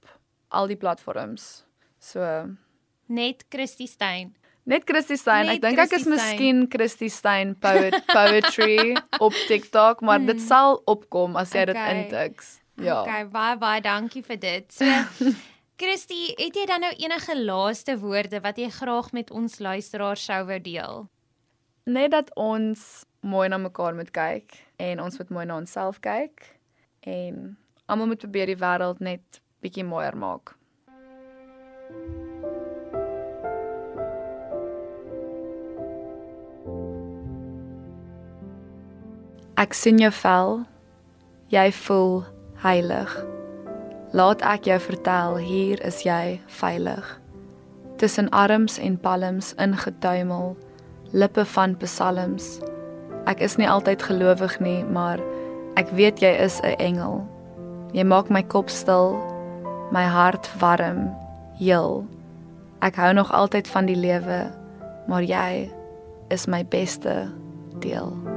al 0.54 0.66
die 0.70 0.76
platforms. 0.76 1.64
So 1.98 2.22
Net 3.08 3.44
Christy 3.50 3.86
Stein. 3.86 4.34
net 4.66 4.82
Christy 4.84 5.14
Stein. 5.16 5.46
Net 5.46 5.56
Ek 5.56 5.62
dink 5.62 5.78
ek 5.78 5.92
is 6.00 6.06
miskien 6.10 6.64
Christy 6.70 7.08
Stein 7.08 7.54
poet 7.62 7.94
poetry 8.10 8.96
op 9.24 9.32
TikTok, 9.46 10.00
maar 10.02 10.18
dit 10.18 10.40
sal 10.42 10.80
opkom 10.86 11.36
as 11.36 11.52
jy 11.54 11.64
dit 11.66 11.76
Okay. 11.76 12.00
intiks. 12.04 12.60
Ja. 12.82 13.02
Okay, 13.02 13.24
baie 13.30 13.56
baie 13.56 13.80
dankie 13.80 14.22
vir 14.26 14.36
dit. 14.36 14.66
So 14.72 14.84
Christy, 15.80 16.32
het 16.38 16.56
jy 16.56 16.64
dan 16.66 16.80
nou 16.86 16.92
enige 16.98 17.34
laaste 17.38 17.94
woorde 18.00 18.40
wat 18.40 18.56
jy 18.58 18.70
graag 18.70 19.12
met 19.12 19.30
ons 19.30 19.58
luisteraars 19.60 20.24
sou 20.24 20.42
wou 20.48 20.58
deel? 20.60 21.06
Net 21.86 22.10
dat 22.10 22.34
ons 22.34 22.80
mooi 23.20 23.48
na 23.48 23.60
mekaar 23.62 23.94
moet 23.94 24.10
kyk 24.10 24.56
en 24.82 25.00
ons 25.00 25.18
moet 25.18 25.28
mooi 25.30 25.44
na 25.46 25.60
onsself 25.60 26.00
kyk 26.02 26.42
en 27.06 27.54
almal 27.86 28.10
moet 28.10 28.18
probeer 28.24 28.50
die 28.50 28.58
wêreld 28.58 28.98
net 28.98 29.38
bietjie 29.62 29.84
mooier 29.86 30.18
maak. 30.18 30.56
Ek 39.54 39.78
sien 39.78 40.02
jou 40.02 40.10
vel. 40.18 40.58
Jy 41.54 41.70
voel 41.86 42.24
heilig. 42.66 43.14
Laat 44.10 44.42
ek 44.42 44.66
jou 44.66 44.82
vertel, 44.90 45.38
hier 45.38 45.86
is 45.86 46.02
jy 46.02 46.40
veilig. 46.58 47.14
Tussen 48.02 48.34
arms 48.34 48.82
en 48.82 48.98
palms 48.98 49.54
ingetuimel, 49.62 50.56
lippe 51.12 51.44
van 51.44 51.76
psalms. 51.76 52.60
Ek 53.26 53.40
is 53.40 53.56
nie 53.56 53.68
altyd 53.68 54.02
gelowig 54.02 54.58
nie, 54.60 54.84
maar 54.84 55.20
ek 55.76 55.90
weet 55.90 56.20
jy 56.20 56.32
is 56.44 56.60
'n 56.62 56.76
engel. 56.78 57.26
Jy 57.92 58.04
maak 58.04 58.30
my 58.30 58.42
kop 58.42 58.70
stil, 58.70 59.16
my 59.90 60.04
hart 60.04 60.50
warm, 60.58 61.10
heel. 61.58 62.04
Ek 62.82 62.96
hou 62.96 63.12
nog 63.12 63.32
altyd 63.32 63.68
van 63.68 63.86
die 63.86 63.96
lewe, 63.96 64.50
maar 65.08 65.22
jy 65.22 65.70
is 66.28 66.46
my 66.46 66.64
beste 66.64 67.30
deel. 67.78 68.35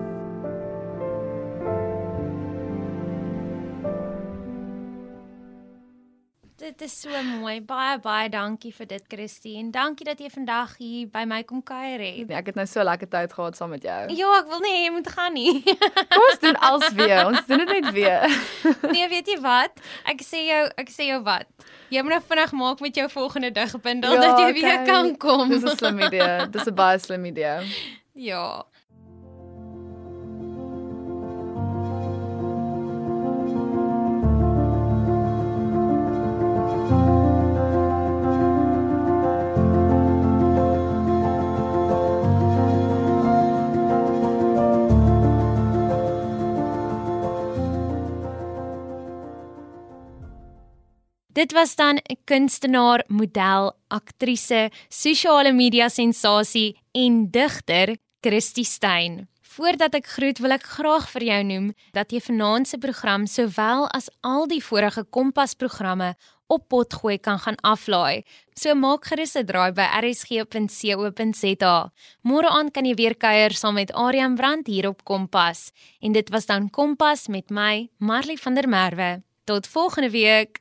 Dit 6.69 6.81
is 6.85 6.93
so 7.01 7.09
mooi. 7.25 7.55
Baie 7.65 7.95
baie 7.97 8.27
dankie 8.29 8.69
vir 8.75 8.85
dit 8.91 9.05
Christy 9.09 9.55
en 9.57 9.71
dankie 9.73 10.05
dat 10.05 10.19
jy 10.21 10.27
vandag 10.29 10.75
hier 10.77 11.07
by 11.09 11.23
my 11.25 11.39
kom 11.49 11.63
kuier 11.65 11.97
het. 11.97 12.27
Nee, 12.29 12.37
ek 12.37 12.51
het 12.51 12.59
nou 12.59 12.65
so 12.69 12.83
lekker 12.85 13.09
tyd 13.09 13.33
gehad 13.33 13.57
saam 13.57 13.73
met 13.73 13.87
jou. 13.87 13.97
Ja, 14.13 14.35
ek 14.37 14.51
wil 14.51 14.61
nie 14.61 14.75
jy 14.75 14.91
moet 14.93 15.09
gaan 15.09 15.33
nie. 15.33 15.63
Kom 16.13 16.27
ons 16.27 16.43
doen 16.43 16.59
als 16.69 16.85
weer. 16.99 17.23
Ons 17.25 17.41
doen 17.49 17.63
dit 17.63 17.73
net 17.73 17.89
weer. 17.95 18.37
nee, 18.93 19.07
weet 19.09 19.33
jy 19.33 19.39
wat? 19.41 19.81
Ek 20.13 20.21
sê 20.27 20.43
jou, 20.45 20.61
ek 20.83 20.93
sê 20.93 21.09
jou 21.09 21.17
wat. 21.25 21.49
Jy 21.89 22.05
moet 22.05 22.19
nou 22.19 22.23
vinnig 22.29 22.53
maak 22.61 22.85
met 22.85 23.01
jou 23.01 23.07
volgende 23.17 23.49
digbundel 23.57 24.21
dat 24.21 24.43
jy 24.45 24.51
weer 24.59 24.73
okay. 24.75 24.89
kan 24.91 25.15
kom. 25.17 25.49
Dis 25.49 25.65
'n 25.65 25.73
slim 25.73 26.05
idee. 26.05 26.45
Dis 26.53 26.69
'n 26.69 26.77
baie 26.77 27.01
slim 27.01 27.25
idee. 27.33 27.65
ja. 28.29 28.45
Dit 51.39 51.51
was 51.51 51.75
dan 51.75 51.95
'n 51.95 52.17
kunstenaar, 52.25 53.03
model, 53.07 53.73
aktrise, 53.87 54.71
sosiale 54.89 55.51
media 55.53 55.89
sensasie 55.89 56.77
en 56.91 57.31
digter 57.31 57.97
Christy 58.21 58.63
Stein. 58.63 59.29
Voordat 59.41 59.93
ek 59.93 60.07
groet, 60.07 60.39
wil 60.39 60.51
ek 60.51 60.63
graag 60.63 61.09
vir 61.09 61.23
jou 61.23 61.43
noem 61.43 61.73
dat 61.91 62.11
jy 62.11 62.19
vanaand 62.19 62.67
se 62.67 62.77
program 62.77 63.25
sowel 63.25 63.87
as 63.87 64.09
al 64.21 64.47
die 64.47 64.63
vorige 64.63 65.05
Kompas 65.09 65.53
programme 65.53 66.15
op 66.47 66.67
potgooi 66.67 67.17
kan 67.17 67.39
gaan 67.39 67.55
aflaai. 67.61 68.23
So 68.53 68.75
maak 68.75 69.05
gerus 69.05 69.35
'n 69.35 69.45
draai 69.45 69.71
by 69.71 69.87
rsg.co.za. 70.03 71.91
Môre 72.23 72.49
aand 72.49 72.73
kan 72.73 72.85
jy 72.85 72.95
weer 72.95 73.15
kuier 73.15 73.51
saam 73.53 73.73
met 73.73 73.93
Aryan 73.93 74.35
Brand 74.35 74.67
hier 74.67 74.87
op 74.87 75.03
Kompas. 75.03 75.71
En 76.01 76.11
dit 76.11 76.29
was 76.29 76.45
dan 76.45 76.69
Kompas 76.69 77.27
met 77.27 77.49
my, 77.49 77.89
Marley 77.97 78.35
van 78.35 78.53
der 78.55 78.67
Merwe. 78.67 79.23
Tot 79.45 79.67
volgende 79.67 80.09
week. 80.09 80.59